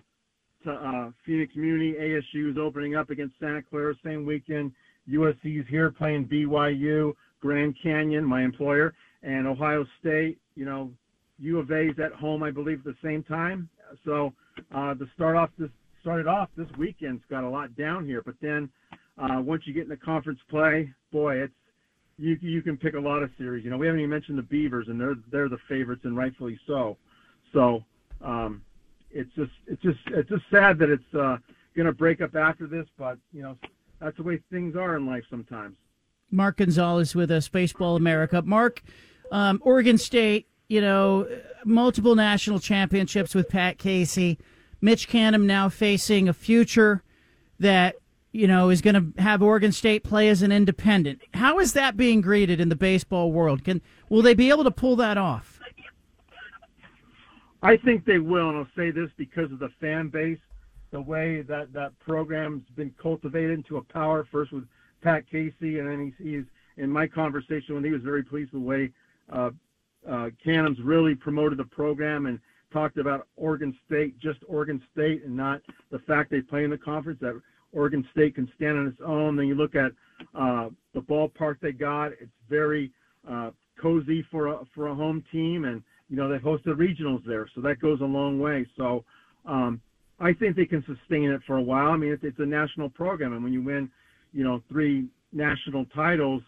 to 0.65 0.71
uh, 0.71 1.11
Phoenix 1.25 1.57
Muni. 1.57 1.95
ASU 1.95 2.51
is 2.51 2.59
opening 2.59 2.95
up 2.95 3.09
against 3.09 3.37
Santa 3.41 3.63
Clara 3.63 3.95
same 4.05 4.27
weekend. 4.27 4.73
USC 5.09 5.59
is 5.59 5.67
here 5.71 5.91
playing 5.91 6.27
BYU, 6.27 7.15
Grand 7.41 7.75
Canyon, 7.83 8.23
my 8.23 8.43
employer, 8.43 8.93
and 9.23 9.47
Ohio 9.47 9.87
State. 9.99 10.39
You 10.57 10.67
know, 10.67 10.93
U 11.39 11.59
of 11.59 11.73
A's 11.73 11.99
at 11.99 12.13
home, 12.13 12.43
I 12.43 12.51
believe, 12.51 12.81
at 12.81 12.85
the 12.85 12.97
same 13.03 13.23
time. 13.23 13.71
So 14.05 14.35
uh, 14.75 14.93
the 14.93 15.09
start 15.15 15.37
off 15.37 15.49
this 15.59 15.71
started 16.01 16.27
off 16.27 16.49
this 16.57 16.69
weekend's 16.79 17.23
got 17.31 17.45
a 17.45 17.49
lot 17.49 17.77
down 17.77 18.05
here, 18.07 18.23
but 18.25 18.35
then 18.41 18.69
uh, 19.19 19.41
once 19.41 19.63
you 19.67 19.73
get 19.73 19.85
into 19.85 19.97
conference 19.97 20.41
play, 20.49 20.93
boy, 21.13 21.37
it's 21.37 21.55
you 22.19 22.37
you 22.41 22.63
can 22.63 22.77
pick 22.77 22.95
a 22.95 23.01
lot 23.01 23.23
of 23.23 23.31
series. 23.39 23.65
You 23.65 23.71
know, 23.71 23.77
we 23.77 23.87
haven't 23.87 24.01
even 24.01 24.11
mentioned 24.11 24.39
the 24.39 24.43
Beavers, 24.43 24.89
and 24.89 25.01
they're 25.01 25.17
they're 25.31 25.49
the 25.49 25.59
favorites, 25.69 26.03
and 26.05 26.17
rightfully 26.17 26.59
so. 26.67 26.97
So 27.53 27.85
um, 28.23 28.63
it's 29.11 29.31
just 29.35 29.53
it's 29.67 29.83
just 29.83 29.99
it's 30.09 30.29
just 30.29 30.45
sad 30.51 30.79
that 30.79 30.91
it's 30.91 31.15
uh, 31.15 31.39
going 31.75 31.87
to 31.87 31.93
break 31.93 32.21
up 32.21 32.35
after 32.37 32.67
this, 32.67 32.87
but 32.99 33.19
you 33.33 33.43
know 33.43 33.57
that's 34.01 34.17
the 34.17 34.23
way 34.23 34.41
things 34.51 34.77
are 34.77 34.97
in 34.97 35.07
life 35.07 35.25
sometimes. 35.31 35.77
Mark 36.31 36.59
Gonzales 36.59 37.15
with 37.15 37.31
us, 37.31 37.49
Baseball 37.49 37.97
America. 37.97 38.43
Mark, 38.43 38.83
um, 39.33 39.61
Oregon 39.65 39.99
State, 39.99 40.47
you 40.69 40.81
know, 40.81 41.27
multiple 41.65 42.15
national 42.15 42.61
championships 42.61 43.35
with 43.35 43.49
Pat 43.49 43.79
Casey. 43.79 44.39
Mitch 44.81 45.09
Canham 45.09 45.45
now 45.45 45.69
facing 45.69 46.29
a 46.29 46.33
future 46.33 47.03
that 47.59 47.97
you 48.33 48.47
know 48.47 48.71
is 48.71 48.81
going 48.81 48.95
to 48.95 49.23
have 49.23 49.43
Oregon 49.43 49.73
State 49.73 50.05
play 50.05 50.29
as 50.29 50.43
an 50.43 50.53
independent. 50.53 51.23
How 51.35 51.59
is 51.59 51.73
that 51.75 51.97
being 51.97 52.21
greeted 52.21 52.61
in 52.61 52.69
the 52.69 52.77
baseball 52.77 53.33
world? 53.33 53.65
Can 53.65 53.83
will 54.09 54.23
they 54.23 54.35
be 54.35 54.51
able 54.51 54.65
to 54.65 54.71
pull 54.71 54.97
that 54.97 55.19
off? 55.19 55.61
I 57.63 57.77
think 57.77 58.07
they 58.07 58.19
will, 58.19 58.49
and 58.49 58.59
I'll 58.59 58.69
say 58.75 58.91
this 58.91 59.11
because 59.19 59.53
of 59.53 59.59
the 59.59 59.69
fan 59.81 60.09
base, 60.09 60.39
the 60.93 61.01
way 61.01 61.43
that 61.43 61.73
that 61.75 61.99
program's 61.99 62.65
been 62.75 62.95
cultivated 63.01 63.51
into 63.51 63.77
a 63.77 63.83
power. 63.83 64.27
First 64.33 64.53
with 64.53 64.65
Pat 65.03 65.31
Casey, 65.31 65.79
and 65.79 65.89
then 65.89 66.15
he's, 66.19 66.45
in 66.77 66.91
my 66.91 67.07
conversation 67.07 67.75
when 67.75 67.85
he 67.85 67.91
was 67.91 68.03
very 68.03 68.23
pleased 68.23 68.53
with 68.53 68.63
the 68.63 68.67
way 68.67 68.91
uh, 69.31 69.51
uh, 70.09 70.31
Canham's 70.43 70.81
really 70.81 71.15
promoted 71.15 71.59
the 71.59 71.65
program 71.65 72.27
and 72.27 72.41
talked 72.73 72.99
about 72.99 73.27
Oregon 73.37 73.77
State, 73.87 74.19
just 74.19 74.39
Oregon 74.49 74.83
State, 74.93 75.25
and 75.25 75.37
not 75.37 75.61
the 75.91 75.99
fact 76.01 76.31
they 76.31 76.41
play 76.41 76.65
in 76.65 76.71
the 76.71 76.79
conference. 76.79 77.19
That 77.21 77.41
Oregon 77.73 78.07
State 78.13 78.35
can 78.35 78.51
stand 78.57 78.79
on 78.79 78.87
its 78.87 79.01
own. 79.05 79.37
Then 79.37 79.47
you 79.47 79.55
look 79.55 79.75
at 79.75 79.93
uh, 80.35 80.69
the 80.95 81.01
ballpark 81.01 81.57
they 81.61 81.73
got; 81.73 82.09
it's 82.13 82.31
very 82.49 82.91
uh, 83.29 83.51
cozy 83.81 84.25
for 84.31 84.49
a 84.49 84.61
for 84.75 84.89
a 84.89 84.95
home 84.95 85.25
team, 85.33 85.65
and 85.65 85.83
you 86.11 86.17
know, 86.17 86.29
they 86.29 86.39
hosted 86.39 86.77
regionals 86.77 87.25
there, 87.25 87.49
so 87.55 87.61
that 87.61 87.81
goes 87.81 88.01
a 88.01 88.05
long 88.05 88.41
way. 88.41 88.67
So 88.77 89.05
um, 89.47 89.81
I 90.19 90.33
think 90.33 90.57
they 90.57 90.67
can 90.67 90.85
sustain 90.85 91.31
it 91.31 91.41
for 91.47 91.57
a 91.57 91.63
while. 91.63 91.93
I 91.93 91.97
mean, 91.97 92.11
it's, 92.13 92.25
it's 92.25 92.41
a 92.41 92.47
national 92.47 92.91
program, 92.91 93.33
and 93.33 93.45
when 93.45 93.53
you 93.53 93.63
win, 93.63 93.89
you 94.33 94.43
know, 94.43 94.61
three 94.69 95.07
national 95.33 95.87
titles 95.95 96.43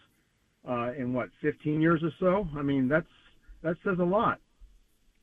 uh, 0.69 0.91
in 0.93 1.13
what 1.13 1.29
15 1.41 1.81
years 1.81 2.01
or 2.03 2.11
so, 2.19 2.47
I 2.57 2.61
mean, 2.61 2.89
that's 2.89 3.07
that 3.63 3.77
says 3.85 3.97
a 3.99 4.03
lot. 4.03 4.39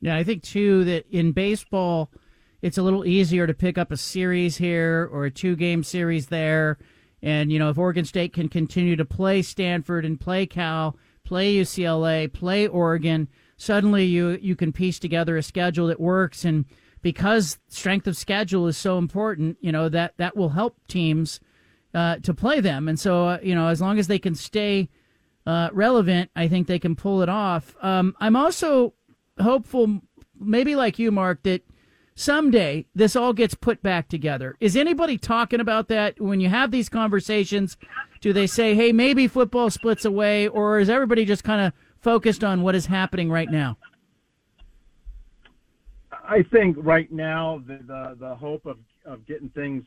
Yeah, 0.01 0.17
I 0.17 0.25
think 0.25 0.43
too 0.43 0.85
that 0.85 1.07
in 1.11 1.33
baseball, 1.33 2.11
it's 2.63 2.79
a 2.79 2.83
little 2.83 3.07
easier 3.07 3.47
to 3.47 3.55
pick 3.55 3.79
up 3.79 3.91
a 3.91 3.97
series 3.97 4.57
here 4.57 5.09
or 5.13 5.25
a 5.25 5.31
two-game 5.31 5.83
series 5.83 6.27
there. 6.27 6.79
And 7.23 7.53
you 7.53 7.59
know, 7.59 7.69
if 7.71 7.79
Oregon 7.79 8.05
State 8.05 8.33
can 8.33 8.49
continue 8.49 8.97
to 8.97 9.05
play 9.05 9.43
Stanford 9.43 10.05
and 10.05 10.19
play 10.19 10.47
Cal, 10.47 10.97
play 11.25 11.55
UCLA, 11.55 12.33
play 12.33 12.67
Oregon, 12.67 13.29
suddenly 13.57 14.05
you 14.07 14.39
you 14.41 14.57
can 14.57 14.73
piece 14.73 14.99
together 14.99 15.37
a 15.37 15.43
schedule 15.43 15.89
that 15.89 16.01
works. 16.01 16.45
And 16.45 16.65
because 17.03 17.59
strength 17.69 18.07
of 18.07 18.17
schedule 18.17 18.67
is 18.67 18.77
so 18.77 18.99
important 18.99 19.57
you 19.61 19.73
know 19.73 19.89
that 19.89 20.15
that 20.17 20.37
will 20.37 20.51
help 20.51 20.77
teams 20.89 21.41
uh, 21.93 22.17
to 22.17 22.33
play 22.33 22.61
them. 22.61 22.89
And 22.89 22.99
so 22.99 23.27
uh, 23.29 23.39
you 23.43 23.55
know 23.55 23.69
as 23.69 23.81
long 23.83 23.99
as 23.99 24.07
they 24.07 24.19
can 24.19 24.35
stay 24.35 24.89
uh, 25.47 25.71
relevant 25.73 26.31
i 26.37 26.47
think 26.47 26.67
they 26.67 26.79
can 26.79 26.97
pull 26.97 27.23
it 27.23 27.29
off. 27.29 27.75
Um, 27.83 28.15
i'm 28.21 28.37
also 28.37 28.95
hopeful 29.41 30.01
maybe 30.39 30.75
like 30.75 30.99
you 30.99 31.11
mark 31.11 31.43
that 31.43 31.63
someday 32.15 32.87
this 32.95 33.17
all 33.17 33.33
gets 33.33 33.55
put 33.55 33.83
back 33.83 34.09
together 34.09 34.57
is 34.61 34.77
anybody 34.77 35.17
talking 35.17 35.61
about 35.61 35.89
that 35.89 36.21
when 36.21 36.41
you 36.41 36.49
have 36.49 36.71
these 36.71 36.89
conversations 36.89 37.77
do 38.21 38.33
they 38.33 38.47
say 38.47 38.75
hey 38.75 38.93
maybe 38.93 39.27
football 39.27 39.71
splits 39.71 40.05
away 40.05 40.47
or 40.49 40.79
is 40.79 40.91
everybody 40.91 41.25
just 41.25 41.45
kind 41.45 41.61
of 41.61 41.73
focused 42.01 42.43
on 42.43 42.63
what 42.63 42.75
is 42.75 42.87
happening 42.87 43.31
right 43.31 43.51
now? 43.51 43.77
I 46.29 46.43
think 46.53 46.77
right 46.79 47.11
now 47.11 47.63
the 47.67 47.79
the, 47.87 48.17
the 48.19 48.35
hope 48.35 48.67
of, 48.67 48.79
of 49.05 49.27
getting 49.27 49.49
things 49.51 49.85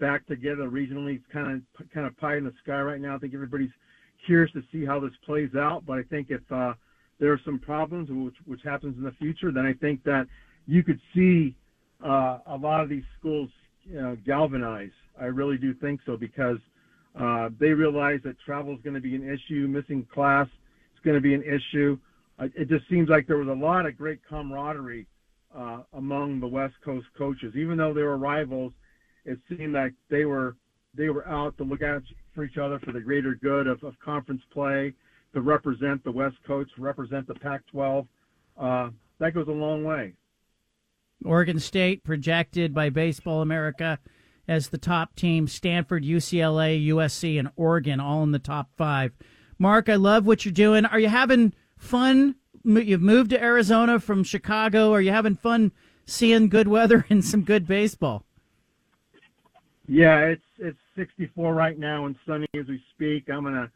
back 0.00 0.26
together 0.26 0.68
regionally 0.68 1.16
is 1.16 1.22
kind 1.32 1.62
of 1.78 1.90
kind 1.90 2.06
of 2.06 2.16
pie 2.18 2.36
in 2.36 2.44
the 2.44 2.52
sky 2.62 2.80
right 2.80 3.00
now. 3.00 3.16
I 3.16 3.18
think 3.18 3.34
everybody's 3.34 3.72
curious 4.26 4.52
to 4.52 4.62
see 4.72 4.84
how 4.84 5.00
this 5.00 5.12
plays 5.24 5.54
out, 5.54 5.84
but 5.86 5.98
I 5.98 6.02
think 6.04 6.28
if 6.30 6.40
uh, 6.50 6.74
there 7.18 7.32
are 7.32 7.40
some 7.44 7.58
problems 7.58 8.08
which 8.10 8.34
which 8.46 8.62
happens 8.62 8.96
in 8.96 9.04
the 9.04 9.12
future, 9.12 9.52
then 9.52 9.66
I 9.66 9.72
think 9.72 10.02
that 10.04 10.26
you 10.66 10.82
could 10.82 11.00
see 11.14 11.56
uh, 12.04 12.38
a 12.46 12.56
lot 12.56 12.80
of 12.80 12.88
these 12.88 13.04
schools 13.18 13.48
you 13.84 14.00
know, 14.00 14.16
galvanize. 14.26 14.90
I 15.20 15.26
really 15.26 15.58
do 15.58 15.74
think 15.74 16.00
so 16.04 16.16
because 16.16 16.58
uh, 17.18 17.50
they 17.60 17.68
realize 17.68 18.20
that 18.24 18.36
travel 18.44 18.74
is 18.74 18.80
going 18.82 18.94
to 18.94 19.00
be 19.00 19.14
an 19.14 19.28
issue, 19.28 19.68
missing 19.68 20.06
class 20.12 20.46
is 20.46 21.00
going 21.04 21.14
to 21.14 21.20
be 21.20 21.34
an 21.34 21.42
issue. 21.42 21.98
Uh, 22.38 22.48
it 22.56 22.68
just 22.68 22.88
seems 22.88 23.08
like 23.08 23.26
there 23.26 23.36
was 23.36 23.48
a 23.48 23.52
lot 23.52 23.86
of 23.86 23.96
great 23.96 24.20
camaraderie 24.28 25.06
uh, 25.56 25.82
among 25.92 26.40
the 26.40 26.46
West 26.46 26.74
Coast 26.84 27.06
coaches, 27.16 27.54
even 27.56 27.76
though 27.76 27.94
they 27.94 28.02
were 28.02 28.18
rivals. 28.18 28.72
It 29.24 29.38
seemed 29.48 29.74
like 29.74 29.94
they 30.10 30.24
were 30.24 30.56
they 30.96 31.08
were 31.08 31.26
out 31.26 31.56
to 31.58 31.64
look 31.64 31.82
out 31.82 32.02
for 32.34 32.44
each 32.44 32.56
other 32.56 32.78
for 32.78 32.92
the 32.92 33.00
greater 33.00 33.34
good 33.34 33.66
of, 33.66 33.82
of 33.82 33.98
conference 33.98 34.42
play, 34.52 34.94
to 35.34 35.42
represent 35.42 36.02
the 36.04 36.12
West 36.12 36.36
Coast, 36.46 36.70
represent 36.78 37.26
the 37.26 37.34
Pac-12. 37.34 38.06
Uh, 38.58 38.90
that 39.18 39.34
goes 39.34 39.48
a 39.48 39.52
long 39.52 39.84
way. 39.84 40.14
Oregon 41.24 41.58
State 41.58 42.04
projected 42.04 42.74
by 42.74 42.90
Baseball 42.90 43.42
America 43.42 43.98
as 44.46 44.68
the 44.68 44.78
top 44.78 45.16
team. 45.16 45.48
Stanford, 45.48 46.04
UCLA, 46.04 46.86
USC, 46.88 47.38
and 47.38 47.50
Oregon 47.56 48.00
all 48.00 48.22
in 48.22 48.32
the 48.32 48.38
top 48.38 48.70
five. 48.76 49.12
Mark, 49.58 49.88
I 49.88 49.96
love 49.96 50.26
what 50.26 50.44
you're 50.44 50.52
doing. 50.52 50.84
Are 50.84 51.00
you 51.00 51.08
having 51.08 51.54
fun? 51.76 52.36
You've 52.64 53.02
moved 53.02 53.30
to 53.30 53.42
Arizona 53.42 54.00
from 54.00 54.24
Chicago. 54.24 54.92
Are 54.92 55.00
you 55.00 55.10
having 55.10 55.36
fun 55.36 55.72
seeing 56.06 56.48
good 56.48 56.68
weather 56.68 57.06
and 57.10 57.24
some 57.24 57.42
good 57.42 57.66
baseball? 57.66 58.24
Yeah, 59.86 60.20
it's 60.20 60.42
it's 60.58 60.78
64 60.96 61.52
right 61.52 61.78
now 61.78 62.06
and 62.06 62.16
sunny 62.26 62.46
as 62.58 62.66
we 62.68 62.82
speak. 62.94 63.28
I'm 63.28 63.44
gonna 63.44 63.70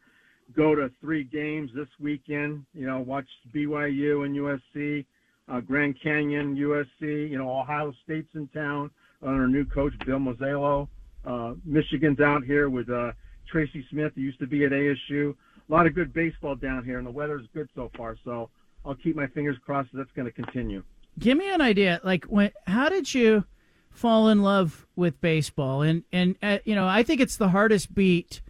go 0.55 0.75
to 0.75 0.91
three 1.01 1.23
games 1.23 1.71
this 1.75 1.87
weekend. 1.99 2.65
You 2.73 2.87
know, 2.87 2.99
watch 2.99 3.27
BYU 3.53 4.25
and 4.25 4.35
USC, 4.35 5.05
uh, 5.47 5.59
Grand 5.61 5.95
Canyon, 6.01 6.55
USC. 6.55 7.29
You 7.29 7.37
know, 7.37 7.49
Ohio 7.59 7.93
State's 8.03 8.33
in 8.35 8.47
town 8.49 8.91
under 9.21 9.47
new 9.47 9.65
coach 9.65 9.93
Bill 10.05 10.19
Mosiello. 10.19 10.87
Uh, 11.25 11.53
Michigan's 11.65 12.19
out 12.19 12.43
here 12.43 12.69
with 12.69 12.89
uh, 12.89 13.11
Tracy 13.51 13.85
Smith, 13.89 14.13
who 14.15 14.21
used 14.21 14.39
to 14.39 14.47
be 14.47 14.63
at 14.65 14.71
ASU 14.71 15.35
a 15.69 15.73
lot 15.73 15.85
of 15.85 15.93
good 15.93 16.13
baseball 16.13 16.55
down 16.55 16.83
here, 16.83 16.97
and 16.97 17.05
the 17.05 17.11
weather's 17.11 17.45
good 17.53 17.69
so 17.75 17.91
far. 17.95 18.17
So 18.23 18.49
I'll 18.85 18.95
keep 18.95 19.15
my 19.15 19.27
fingers 19.27 19.57
crossed 19.63 19.91
that 19.91 19.99
that's 19.99 20.11
going 20.11 20.25
to 20.25 20.31
continue. 20.31 20.83
Give 21.19 21.37
me 21.37 21.51
an 21.51 21.61
idea. 21.61 21.99
Like, 22.03 22.25
when, 22.25 22.51
how 22.65 22.89
did 22.89 23.13
you 23.13 23.43
fall 23.89 24.29
in 24.29 24.41
love 24.41 24.87
with 24.95 25.19
baseball? 25.21 25.81
And 25.81 26.03
and 26.11 26.35
uh, 26.41 26.59
you 26.65 26.75
know, 26.75 26.87
I 26.87 27.03
think 27.03 27.21
it's 27.21 27.37
the 27.37 27.49
hardest 27.49 27.93
beat 27.93 28.41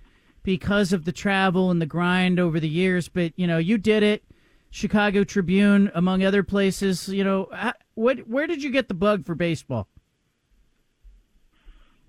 because 0.44 0.94
of 0.94 1.06
the 1.06 1.12
travel 1.12 1.72
and 1.72 1.82
the 1.82 1.86
grind 1.86 2.40
over 2.40 2.60
the 2.60 2.70
years. 2.70 3.10
But 3.10 3.34
you 3.36 3.48
know, 3.48 3.58
you 3.58 3.78
did 3.78 4.04
it. 4.04 4.24
Chicago 4.72 5.24
Tribune, 5.24 5.92
among 5.96 6.24
other 6.24 6.44
places. 6.44 7.10
You 7.10 7.24
know, 7.24 7.74
what 7.96 8.28
where 8.28 8.48
did 8.48 8.64
you 8.64 8.72
get 8.72 8.88
the 8.88 8.94
bug 8.94 9.26
for 9.26 9.36
baseball? 9.36 9.88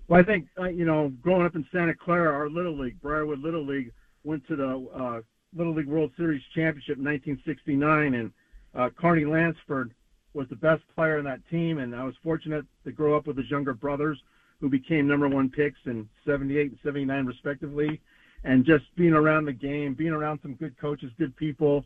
Well, 0.07 0.19
I 0.19 0.23
think 0.23 0.47
uh, 0.59 0.69
you 0.69 0.85
know, 0.85 1.09
growing 1.21 1.45
up 1.45 1.55
in 1.55 1.65
Santa 1.71 1.95
Clara, 1.95 2.33
our 2.33 2.49
little 2.49 2.77
league, 2.77 3.01
Briarwood 3.01 3.39
Little 3.39 3.65
League, 3.65 3.91
went 4.23 4.45
to 4.47 4.55
the 4.55 4.87
uh, 4.93 5.21
Little 5.55 5.73
League 5.73 5.87
World 5.87 6.11
Series 6.17 6.41
championship 6.53 6.97
in 6.97 7.03
1969, 7.03 8.13
and 8.13 8.31
uh, 8.75 8.89
Carney 8.99 9.25
Lansford 9.25 9.93
was 10.33 10.47
the 10.49 10.55
best 10.55 10.83
player 10.95 11.17
in 11.17 11.25
that 11.25 11.41
team. 11.49 11.79
And 11.79 11.95
I 11.95 12.03
was 12.03 12.15
fortunate 12.23 12.65
to 12.85 12.91
grow 12.91 13.15
up 13.15 13.27
with 13.27 13.37
his 13.37 13.49
younger 13.49 13.73
brothers, 13.73 14.21
who 14.59 14.69
became 14.69 15.07
number 15.07 15.27
one 15.27 15.49
picks 15.49 15.79
in 15.85 16.07
78 16.25 16.71
and 16.71 16.79
79 16.83 17.25
respectively. 17.25 17.99
And 18.43 18.65
just 18.65 18.85
being 18.95 19.13
around 19.13 19.45
the 19.45 19.53
game, 19.53 19.93
being 19.93 20.13
around 20.13 20.39
some 20.41 20.55
good 20.55 20.77
coaches, 20.79 21.11
good 21.19 21.35
people. 21.35 21.85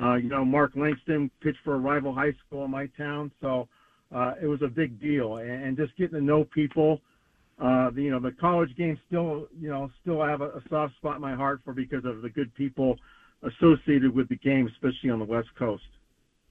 Uh, 0.00 0.14
you 0.14 0.28
know, 0.28 0.44
Mark 0.44 0.72
Langston 0.74 1.30
pitched 1.40 1.58
for 1.64 1.74
a 1.74 1.78
rival 1.78 2.12
high 2.12 2.34
school 2.46 2.64
in 2.64 2.70
my 2.70 2.86
town, 2.98 3.30
so 3.40 3.68
uh, 4.14 4.34
it 4.42 4.46
was 4.46 4.60
a 4.62 4.68
big 4.68 5.00
deal. 5.00 5.36
And, 5.36 5.64
and 5.64 5.76
just 5.76 5.96
getting 5.96 6.18
to 6.18 6.24
know 6.24 6.44
people 6.44 7.00
uh, 7.60 7.90
the, 7.90 8.02
you 8.02 8.10
know, 8.10 8.18
the 8.18 8.32
college 8.32 8.74
game 8.76 8.98
still, 9.06 9.46
you 9.60 9.68
know, 9.68 9.90
still 10.02 10.22
have 10.22 10.40
a, 10.40 10.48
a 10.48 10.62
soft 10.68 10.94
spot 10.96 11.16
in 11.16 11.22
my 11.22 11.34
heart 11.34 11.60
for 11.64 11.72
because 11.72 12.04
of 12.04 12.22
the 12.22 12.28
good 12.28 12.52
people 12.54 12.98
associated 13.42 14.14
with 14.14 14.28
the 14.28 14.36
game, 14.36 14.66
especially 14.66 15.10
on 15.10 15.20
the 15.20 15.24
West 15.24 15.48
Coast. 15.56 15.84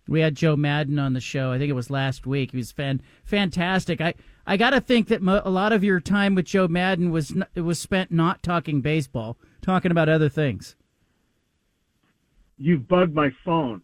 We 0.08 0.22
had 0.22 0.36
Joe 0.36 0.56
Maddon 0.56 1.00
on 1.00 1.14
the 1.14 1.22
show. 1.22 1.52
I 1.52 1.58
think 1.58 1.70
it 1.70 1.74
was 1.74 1.90
last 1.90 2.26
week. 2.26 2.52
He 2.52 2.58
was 2.58 2.72
fan, 2.72 3.02
fantastic. 3.26 4.00
I, 4.00 4.14
I 4.46 4.58
got 4.58 4.72
to 4.72 4.82
think 4.82 5.08
that 5.08 5.22
mo- 5.22 5.42
a 5.46 5.50
lot 5.50 5.72
of 5.72 5.84
your 5.84 6.00
time 6.00 6.36
with 6.36 6.46
Joe 6.46 6.68
Maddon 6.68 7.12
was 7.12 7.32
n- 7.32 7.46
it 7.56 7.62
was 7.62 7.80
spent 7.80 8.12
not 8.12 8.44
talking 8.44 8.82
baseball, 8.82 9.38
talking 9.62 9.92
about 9.92 10.10
other 10.10 10.30
things. 10.30 10.76
You've 12.58 12.88
bugged 12.88 13.16
my 13.16 13.30
phone. 13.46 13.82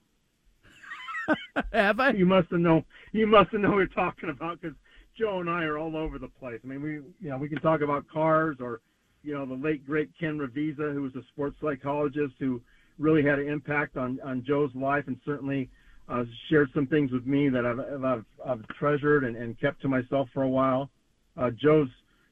Have 1.74 2.00
I? 2.00 2.12
You 2.12 2.26
must 2.26 2.50
have 2.52 2.60
known. 2.60 2.84
You 3.12 3.28
must 3.28 3.52
have 3.52 3.62
known 3.62 3.72
what 3.72 3.78
you're 3.78 3.88
talking 3.88 4.30
about 4.30 4.62
because 4.62 4.76
Joe 5.18 5.40
and 5.40 5.50
I 5.50 5.64
are 5.64 5.78
all 5.78 5.96
over 5.96 6.18
the 6.18 6.28
place. 6.28 6.60
I 6.64 6.68
mean, 6.68 6.82
we 6.82 6.92
you 6.92 7.30
know 7.30 7.38
we 7.38 7.50
can 7.50 7.60
talk 7.60 7.82
about 7.82 8.08
cars 8.08 8.58
or 8.60 8.82
you 9.24 9.34
know 9.34 9.46
the 9.46 9.54
late 9.54 9.86
great 9.86 10.10
Ken 10.20 10.38
Ravizza, 10.38 10.94
who 10.94 11.04
was 11.04 11.16
a 11.16 11.24
sports 11.32 11.58
psychologist 11.62 12.34
who 12.40 12.62
really 12.98 13.24
had 13.24 13.40
an 13.40 13.48
impact 13.48 13.96
on 13.98 14.20
on 14.24 14.44
Joe's 14.46 14.74
life 14.76 15.06
and 15.08 15.18
certainly 15.26 15.70
uh, 16.10 16.24
shared 16.50 16.70
some 16.74 16.88
things 16.88 17.12
with 17.12 17.26
me 17.26 17.50
that 17.50 17.66
I've 17.66 17.80
I've, 18.04 18.26
I've 18.46 18.68
treasured 18.70 19.24
and, 19.24 19.36
and 19.36 19.60
kept 19.60 19.82
to 19.84 19.88
myself 19.88 20.28
for 20.34 20.44
a 20.44 20.50
while. 20.50 20.90
Uh, 21.38 21.52
Joe's 21.52 21.90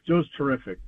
Joe's 0.08 0.28
terrific. 0.38 0.80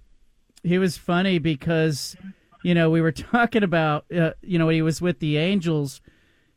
He 0.63 0.77
was 0.77 0.97
funny 0.97 1.39
because 1.39 2.15
you 2.63 2.73
know 2.73 2.89
we 2.89 3.01
were 3.01 3.11
talking 3.11 3.63
about 3.63 4.05
uh, 4.11 4.31
you 4.41 4.57
know 4.57 4.69
he 4.69 4.81
was 4.81 5.01
with 5.01 5.19
the 5.19 5.37
Angels, 5.37 6.01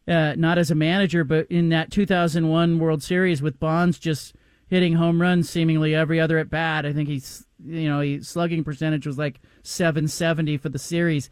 uh, 0.09 0.35
not 0.37 0.59
as 0.59 0.71
a 0.71 0.75
manager, 0.75 1.23
but 1.25 1.47
in 1.51 1.69
that 1.69 1.91
2001 1.91 2.79
World 2.79 3.03
Series 3.03 3.43
with 3.43 3.61
Bonds 3.61 3.99
just 3.99 4.35
hitting 4.69 4.95
home 4.95 5.21
runs 5.21 5.51
seemingly 5.51 5.95
every 5.95 6.19
other 6.19 6.39
at 6.39 6.49
bat. 6.49 6.87
I 6.87 6.95
think 6.95 7.09
he's 7.09 7.47
you 7.65 7.89
know 7.89 8.01
he 8.01 8.23
slugging 8.23 8.65
percentage 8.65 9.07
was 9.07 9.19
like 9.19 9.41
770 9.65 10.57
for 10.57 10.71
the 10.71 10.79
series, 10.79 11.29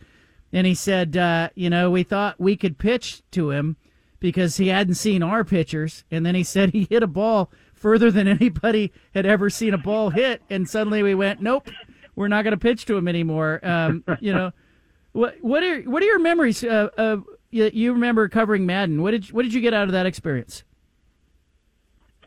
and 0.53 0.67
he 0.67 0.75
said 0.75 1.17
uh, 1.17 1.49
you 1.55 1.71
know 1.71 1.91
we 1.91 2.03
thought 2.03 2.39
we 2.39 2.55
could 2.55 2.77
pitch 2.77 3.23
to 3.31 3.51
him 3.51 3.79
because 4.21 4.59
he 4.59 4.69
hadn't 4.69 4.95
seen 4.95 5.23
our 5.23 5.45
pitchers, 5.45 6.05
and 6.11 6.25
then 6.25 6.35
he 6.35 6.45
said 6.45 6.71
he 6.71 6.87
hit 6.89 7.03
a 7.03 7.09
ball 7.09 7.51
further 7.73 8.11
than 8.11 8.29
anybody 8.29 8.93
had 9.15 9.27
ever 9.27 9.51
seen 9.51 9.75
a 9.75 9.79
ball 9.79 10.11
hit, 10.11 10.43
and 10.49 10.69
suddenly 10.69 11.03
we 11.03 11.15
went 11.15 11.41
nope. 11.41 11.69
We're 12.15 12.29
not 12.29 12.43
going 12.43 12.53
to 12.53 12.59
pitch 12.59 12.85
to 12.87 12.97
him 12.97 13.09
anymore. 13.09 13.61
Um, 13.63 14.05
you 14.21 14.33
know, 14.33 14.53
what 15.13 15.37
what 15.41 15.63
are 15.63 15.81
what 15.83 16.03
are 16.03 16.07
your 16.07 16.19
memories? 16.19 16.63
Uh, 16.63 16.91
uh, 16.97 17.17
you, 17.51 17.93
remember 17.93 18.29
covering 18.29 18.67
Maddon? 18.67 19.03
What 19.03 19.13
did 19.13 19.33
what 19.33 19.43
did 19.43 19.55
you 19.55 19.61
get 19.61 19.75
out 19.75 19.85
of 19.85 19.93
that 19.93 20.07
experience? 20.07 20.63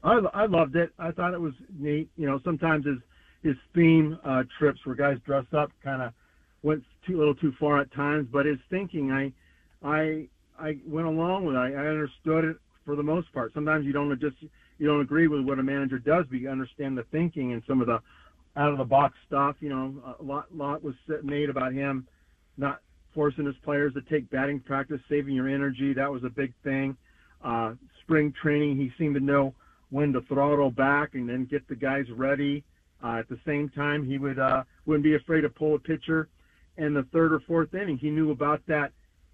I, 0.04 0.20
I 0.34 0.46
loved 0.48 0.76
it. 0.76 0.92
I 1.00 1.12
thought 1.12 1.34
it 1.34 1.40
was 1.40 1.54
neat. 1.78 2.10
You 2.18 2.28
know, 2.28 2.40
sometimes 2.44 2.86
his 2.86 2.98
his 3.42 3.56
theme 3.76 4.18
uh, 4.24 4.44
trips 4.58 4.80
where 4.86 4.96
guys 4.96 5.18
dressed 5.26 5.54
up 5.54 5.72
kind 5.84 6.02
of 6.02 6.14
went 6.62 6.84
too 7.06 7.18
little 7.18 7.36
too 7.36 7.54
far 7.60 7.80
at 7.80 7.92
times, 7.94 8.28
but 8.32 8.46
his 8.46 8.58
thinking, 8.70 9.12
I 9.12 9.32
I 9.88 10.28
I 10.64 10.78
went 10.88 11.08
along 11.08 11.46
with. 11.46 11.56
It. 11.56 11.60
I, 11.60 11.74
I 11.74 11.88
understood 11.88 12.46
it 12.46 12.58
for 12.86 12.96
the 12.96 13.04
most 13.04 13.32
part. 13.34 13.54
Sometimes 13.54 13.86
you 13.86 13.92
don't 13.92 14.18
just 14.20 14.38
you 14.80 14.88
don't 14.88 15.02
agree 15.02 15.28
with 15.28 15.42
what 15.42 15.60
a 15.60 15.64
manager 15.64 16.00
does, 16.00 16.26
but 16.30 16.40
you 16.40 16.50
understand 16.50 16.98
the 16.98 17.04
thinking 17.12 17.52
and 17.52 17.62
some 17.68 17.82
of 17.82 17.88
the 17.88 18.00
out 18.56 18.72
of 18.72 18.78
the 18.78 18.86
box 18.86 19.16
stuff. 19.28 19.58
You 19.60 19.70
know, 19.70 20.16
a 20.20 20.24
lot 20.24 20.56
lot 20.56 20.82
was 20.82 20.96
made 21.22 21.50
about 21.50 21.74
him 21.74 22.08
not 22.58 22.80
forcing 23.14 23.46
his 23.46 23.56
players 23.64 23.94
to 23.94 24.02
take 24.02 24.30
batting 24.30 24.60
practice, 24.60 25.00
saving 25.10 25.36
your 25.36 25.50
energy. 25.50 25.94
That 25.94 26.12
was 26.12 26.24
a 26.24 26.30
big 26.30 26.54
thing. 26.64 26.96
Uh, 27.44 27.74
spring 28.02 28.34
training, 28.42 28.78
he 28.78 28.92
seemed 28.98 29.16
to 29.16 29.22
know 29.22 29.54
when 29.90 30.14
to 30.14 30.22
throttle 30.22 30.72
back 30.72 31.14
and 31.14 31.28
then 31.28 31.46
get 31.46 31.68
the 31.68 31.76
guys 31.76 32.06
ready. 32.16 32.64
Uh, 33.04 33.18
at 33.18 33.28
the 33.28 33.40
same 33.46 33.70
time, 33.70 34.06
he 34.06 34.18
would 34.18 34.40
uh, 34.40 34.64
wouldn't 34.86 35.04
be 35.04 35.16
afraid 35.16 35.42
to 35.42 35.50
pull 35.50 35.76
a 35.76 35.80
pitcher 35.80 36.30
in 36.78 36.94
the 36.94 37.04
third 37.12 37.34
or 37.34 37.42
fourth 37.42 37.74
inning. 37.74 37.98
He 37.98 38.10
knew 38.10 38.32
about 38.32 38.62
that 38.68 38.94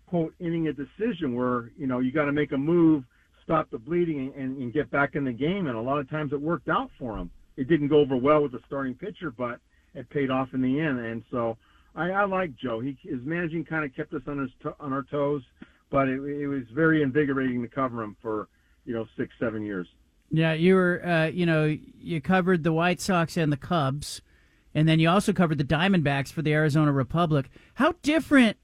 quote 0.10 0.34
inning 0.40 0.68
a 0.68 0.74
decision 0.74 1.36
where 1.36 1.72
you 1.78 1.88
know 1.88 2.00
you 2.00 2.12
got 2.12 2.26
to 2.26 2.32
make 2.32 2.52
a 2.52 2.58
move, 2.58 3.04
stop 3.44 3.70
the 3.70 3.78
bleeding, 3.78 4.34
and, 4.36 4.58
and 4.58 4.74
get 4.74 4.90
back 4.90 5.16
in 5.16 5.24
the 5.24 5.32
game. 5.32 5.68
And 5.68 5.78
a 5.78 5.82
lot 5.82 6.00
of 6.00 6.10
times 6.10 6.34
it 6.34 6.42
worked 6.42 6.68
out 6.68 6.90
for 6.98 7.16
him. 7.16 7.30
It 7.58 7.68
didn't 7.68 7.90
go 7.90 8.00
over 8.00 8.18
well 8.18 8.42
with 8.42 8.54
the 8.54 8.60
starting 8.66 8.96
pitcher, 8.96 9.32
but 9.32 9.60
it 9.94 10.10
paid 10.10 10.32
off 10.32 10.50
in 10.54 10.62
the 10.62 10.80
end. 10.80 11.00
And 11.00 11.24
so 11.30 11.58
I, 11.96 12.10
I 12.10 12.26
like 12.26 12.56
Joe. 12.56 12.80
He 12.80 12.98
his 13.04 13.20
managing 13.24 13.66
kind 13.66 13.86
of 13.86 13.96
kept 13.96 14.14
us 14.14 14.22
on 14.28 14.40
his 14.40 14.50
to, 14.64 14.76
on 14.80 14.94
our 14.94 15.04
toes, 15.04 15.44
but 15.92 16.08
it, 16.08 16.22
it 16.22 16.48
was 16.48 16.64
very 16.74 17.02
invigorating 17.04 17.62
to 17.62 17.68
cover 17.68 18.02
him 18.02 18.16
for 18.22 18.48
you 18.86 18.94
know 18.94 19.06
six 19.16 19.32
seven 19.40 19.64
years. 19.64 19.88
Yeah, 20.32 20.54
you 20.54 20.76
were 20.76 21.06
uh, 21.06 21.26
you 21.28 21.46
know 21.46 21.78
you 22.00 22.22
covered 22.22 22.64
the 22.64 22.74
White 22.74 23.00
Sox 23.00 23.38
and 23.38 23.52
the 23.52 23.58
Cubs, 23.58 24.22
and 24.74 24.88
then 24.88 25.00
you 25.00 25.10
also 25.10 25.34
covered 25.34 25.60
the 25.60 25.64
Diamondbacks 25.64 26.32
for 26.32 26.42
the 26.42 26.54
Arizona 26.54 26.92
Republic. 26.92 27.50
How 27.76 27.94
different 28.02 28.58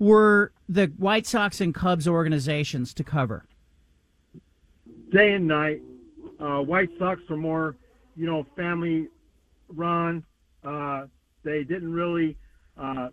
were 0.00 0.50
the 0.68 0.86
White 0.96 1.26
Sox 1.26 1.60
and 1.60 1.72
Cubs 1.72 2.08
organizations 2.08 2.92
to 2.94 3.04
cover? 3.04 3.44
Day 5.12 5.34
and 5.34 5.46
night. 5.46 5.82
Uh, 6.40 6.62
White 6.62 6.90
Sox 6.98 7.20
were 7.28 7.36
more, 7.36 7.76
you 8.16 8.26
know, 8.26 8.44
family 8.56 9.08
run. 9.68 10.24
Uh, 10.64 11.06
they 11.44 11.62
didn't 11.62 11.92
really 11.92 12.36
uh, 12.76 13.08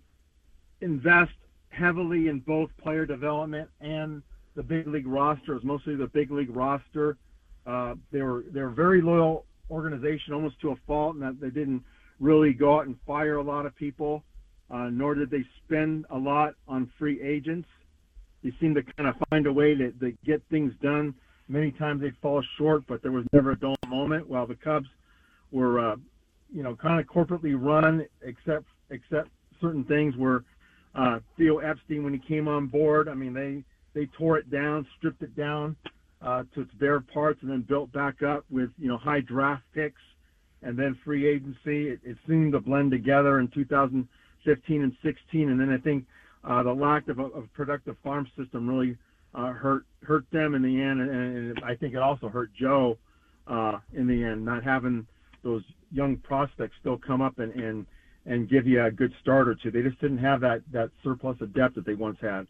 invest 0.82 1.34
heavily 1.70 2.30
in 2.30 2.40
both 2.40 2.70
player 2.78 3.06
development 3.06 3.70
and 3.82 4.24
the 4.56 4.64
big 4.64 4.88
league 4.88 5.08
roster. 5.08 5.52
It 5.52 5.56
was 5.56 5.64
mostly 5.64 5.96
the 5.96 6.08
big 6.08 6.32
league 6.32 6.56
roster. 6.56 7.18
Uh, 7.66 7.96
they 8.12 8.22
were 8.22 8.46
they 8.50 8.62
were 8.62 8.70
very 8.70 9.02
loyal 9.02 9.46
organization, 9.70 10.34
almost 10.34 10.60
to 10.62 10.72
a 10.72 10.76
fault, 10.88 11.16
and 11.16 11.24
that 11.24 11.42
they 11.42 11.50
didn't 11.50 11.84
really 12.20 12.54
go 12.54 12.78
out 12.78 12.88
and 12.88 12.96
fire 13.06 13.36
a 13.36 13.44
lot 13.44 13.66
of 13.66 13.76
people, 13.76 14.24
uh, 14.70 14.90
nor 14.92 15.16
did 15.16 15.30
they 15.30 15.46
spend 15.66 16.06
a 16.10 16.18
lot 16.18 16.56
on 16.68 16.92
free 16.98 17.22
agents. 17.22 17.68
They 18.44 18.52
seemed 18.60 18.76
to 18.76 18.84
kind 18.84 19.10
of 19.10 19.16
find 19.30 19.48
a 19.48 19.54
way 19.54 19.76
to, 19.76 19.92
to 19.92 20.12
get 20.26 20.42
things 20.50 20.74
done. 20.82 21.14
Many 21.48 21.72
times 21.72 22.02
they'd 22.02 22.18
fall 22.22 22.44
short, 22.58 22.84
but 22.88 23.02
there 23.02 23.12
was 23.12 23.26
never 23.32 23.52
a 23.52 23.60
dull 23.60 23.76
moment. 23.88 24.28
While 24.28 24.48
the 24.48 24.56
Cubs 24.56 24.88
were, 25.52 25.80
uh, 25.80 25.96
you 26.54 26.64
know, 26.64 26.76
kind 26.76 27.00
of 27.00 27.08
corporately 27.08 27.56
run, 27.58 28.06
except 28.22 28.66
except 28.90 29.30
certain 29.62 29.84
things 29.86 30.16
were 30.18 30.44
uh, 30.96 31.20
Theo 31.38 31.60
Epstein, 31.60 32.04
when 32.04 32.14
he 32.14 32.20
came 32.20 32.48
on 32.48 32.68
board, 32.68 33.08
I 33.08 33.14
mean, 33.14 33.34
they 33.34 33.64
they 33.94 34.08
tore 34.18 34.38
it 34.38 34.52
down, 34.52 34.86
stripped 34.98 35.22
it 35.24 35.36
down 35.36 35.76
uh, 36.22 36.44
to 36.54 36.62
its 36.62 36.74
bare 36.80 37.00
parts, 37.00 37.40
and 37.42 37.50
then 37.50 37.62
built 37.62 37.92
back 37.94 38.22
up 38.22 38.46
with 38.50 38.70
you 38.78 38.90
know 38.90 38.98
high 38.98 39.22
draft 39.22 39.64
picks 39.74 40.02
and 40.64 40.78
then 40.78 40.98
free 41.06 41.28
agency. 41.28 41.90
It, 41.90 42.00
it 42.04 42.18
seemed 42.28 42.54
to 42.54 42.60
blend 42.60 42.92
together 42.92 43.40
in 43.40 43.48
2015 44.44 44.84
and 44.84 44.96
16, 45.04 45.50
and 45.50 45.60
then 45.60 45.70
I 45.70 45.78
think 45.78 46.06
uh, 46.44 46.64
the 46.64 46.74
lack 46.74 47.08
of 47.08 47.20
a 47.20 47.26
of 47.26 47.52
productive 47.54 47.96
farm 48.04 48.28
system 48.38 48.68
really 48.68 48.98
uh, 49.34 49.52
hurt 49.52 49.86
hurt 50.04 50.26
them 50.32 50.56
in 50.56 50.62
the 50.62 50.82
end, 50.82 51.02
and, 51.02 51.12
and 51.12 51.62
I 51.64 51.76
think 51.76 51.94
it 51.94 52.02
also 52.02 52.30
hurt 52.30 52.52
Joe 52.54 52.98
uh, 53.48 53.80
in 53.94 54.08
the 54.08 54.24
end, 54.24 54.46
not 54.46 54.64
having 54.64 55.06
those 55.44 55.64
young 55.92 56.18
prospects 56.18 56.76
still 56.80 56.98
come 56.98 57.22
up 57.22 57.40
and, 57.40 57.54
and 57.54 57.86
and 58.26 58.50
give 58.50 58.68
you 58.68 58.84
a 58.84 58.92
good 58.92 59.14
start 59.22 59.48
or 59.48 59.56
two. 59.56 59.72
They 59.72 59.82
just 59.82 60.00
didn't 60.00 60.20
have 60.20 60.42
that 60.42 60.62
that 60.72 60.92
surplus 61.04 61.40
of 61.42 61.54
depth 61.54 61.76
that 61.76 61.86
they 61.86 61.94
once 61.94 62.18
had. 62.22 62.48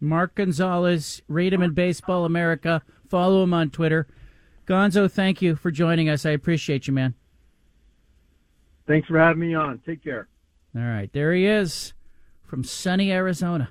Mark 0.00 0.34
Gonzales, 0.34 1.22
read 1.26 1.52
him 1.52 1.62
in 1.62 1.72
Baseball 1.72 2.24
America. 2.24 2.82
Follow 3.08 3.42
him 3.42 3.54
on 3.54 3.70
Twitter. 3.70 4.06
Gonzo, 4.66 5.10
thank 5.10 5.40
you 5.40 5.56
for 5.56 5.70
joining 5.70 6.08
us. 6.08 6.26
I 6.26 6.30
appreciate 6.30 6.86
you, 6.86 6.92
man. 6.92 7.14
Thanks 8.86 9.08
for 9.08 9.18
having 9.18 9.40
me 9.40 9.54
on. 9.54 9.80
Take 9.86 10.02
care. 10.02 10.28
All 10.76 10.82
right, 10.82 11.10
there 11.10 11.32
he 11.32 11.46
is 11.46 11.94
from 12.44 12.62
sunny 12.62 13.10
Arizona 13.10 13.70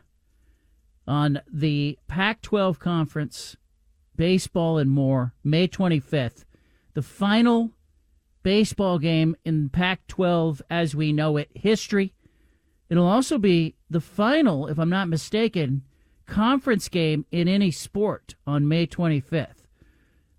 on 1.07 1.39
the 1.51 1.99
Pac 2.07 2.41
12 2.41 2.79
conference, 2.79 3.55
baseball 4.15 4.79
and 4.79 4.89
more, 4.89 5.35
May 5.43 5.67
25th. 5.67 6.45
The 6.95 7.03
final 7.03 7.73
baseball 8.41 8.97
game 8.97 9.35
in 9.45 9.69
Pac 9.69 10.07
12 10.07 10.63
as 10.67 10.95
we 10.95 11.13
know 11.13 11.37
it 11.37 11.49
history. 11.53 12.15
It'll 12.89 13.07
also 13.07 13.37
be 13.37 13.75
the 13.87 14.01
final, 14.01 14.65
if 14.67 14.79
I'm 14.79 14.89
not 14.89 15.07
mistaken, 15.07 15.83
conference 16.25 16.89
game 16.89 17.27
in 17.31 17.47
any 17.47 17.69
sport 17.69 18.33
on 18.47 18.67
May 18.67 18.87
25th 18.87 19.65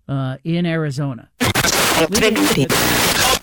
uh, 0.09 0.37
in 0.43 0.65
Arizona. 0.65 1.29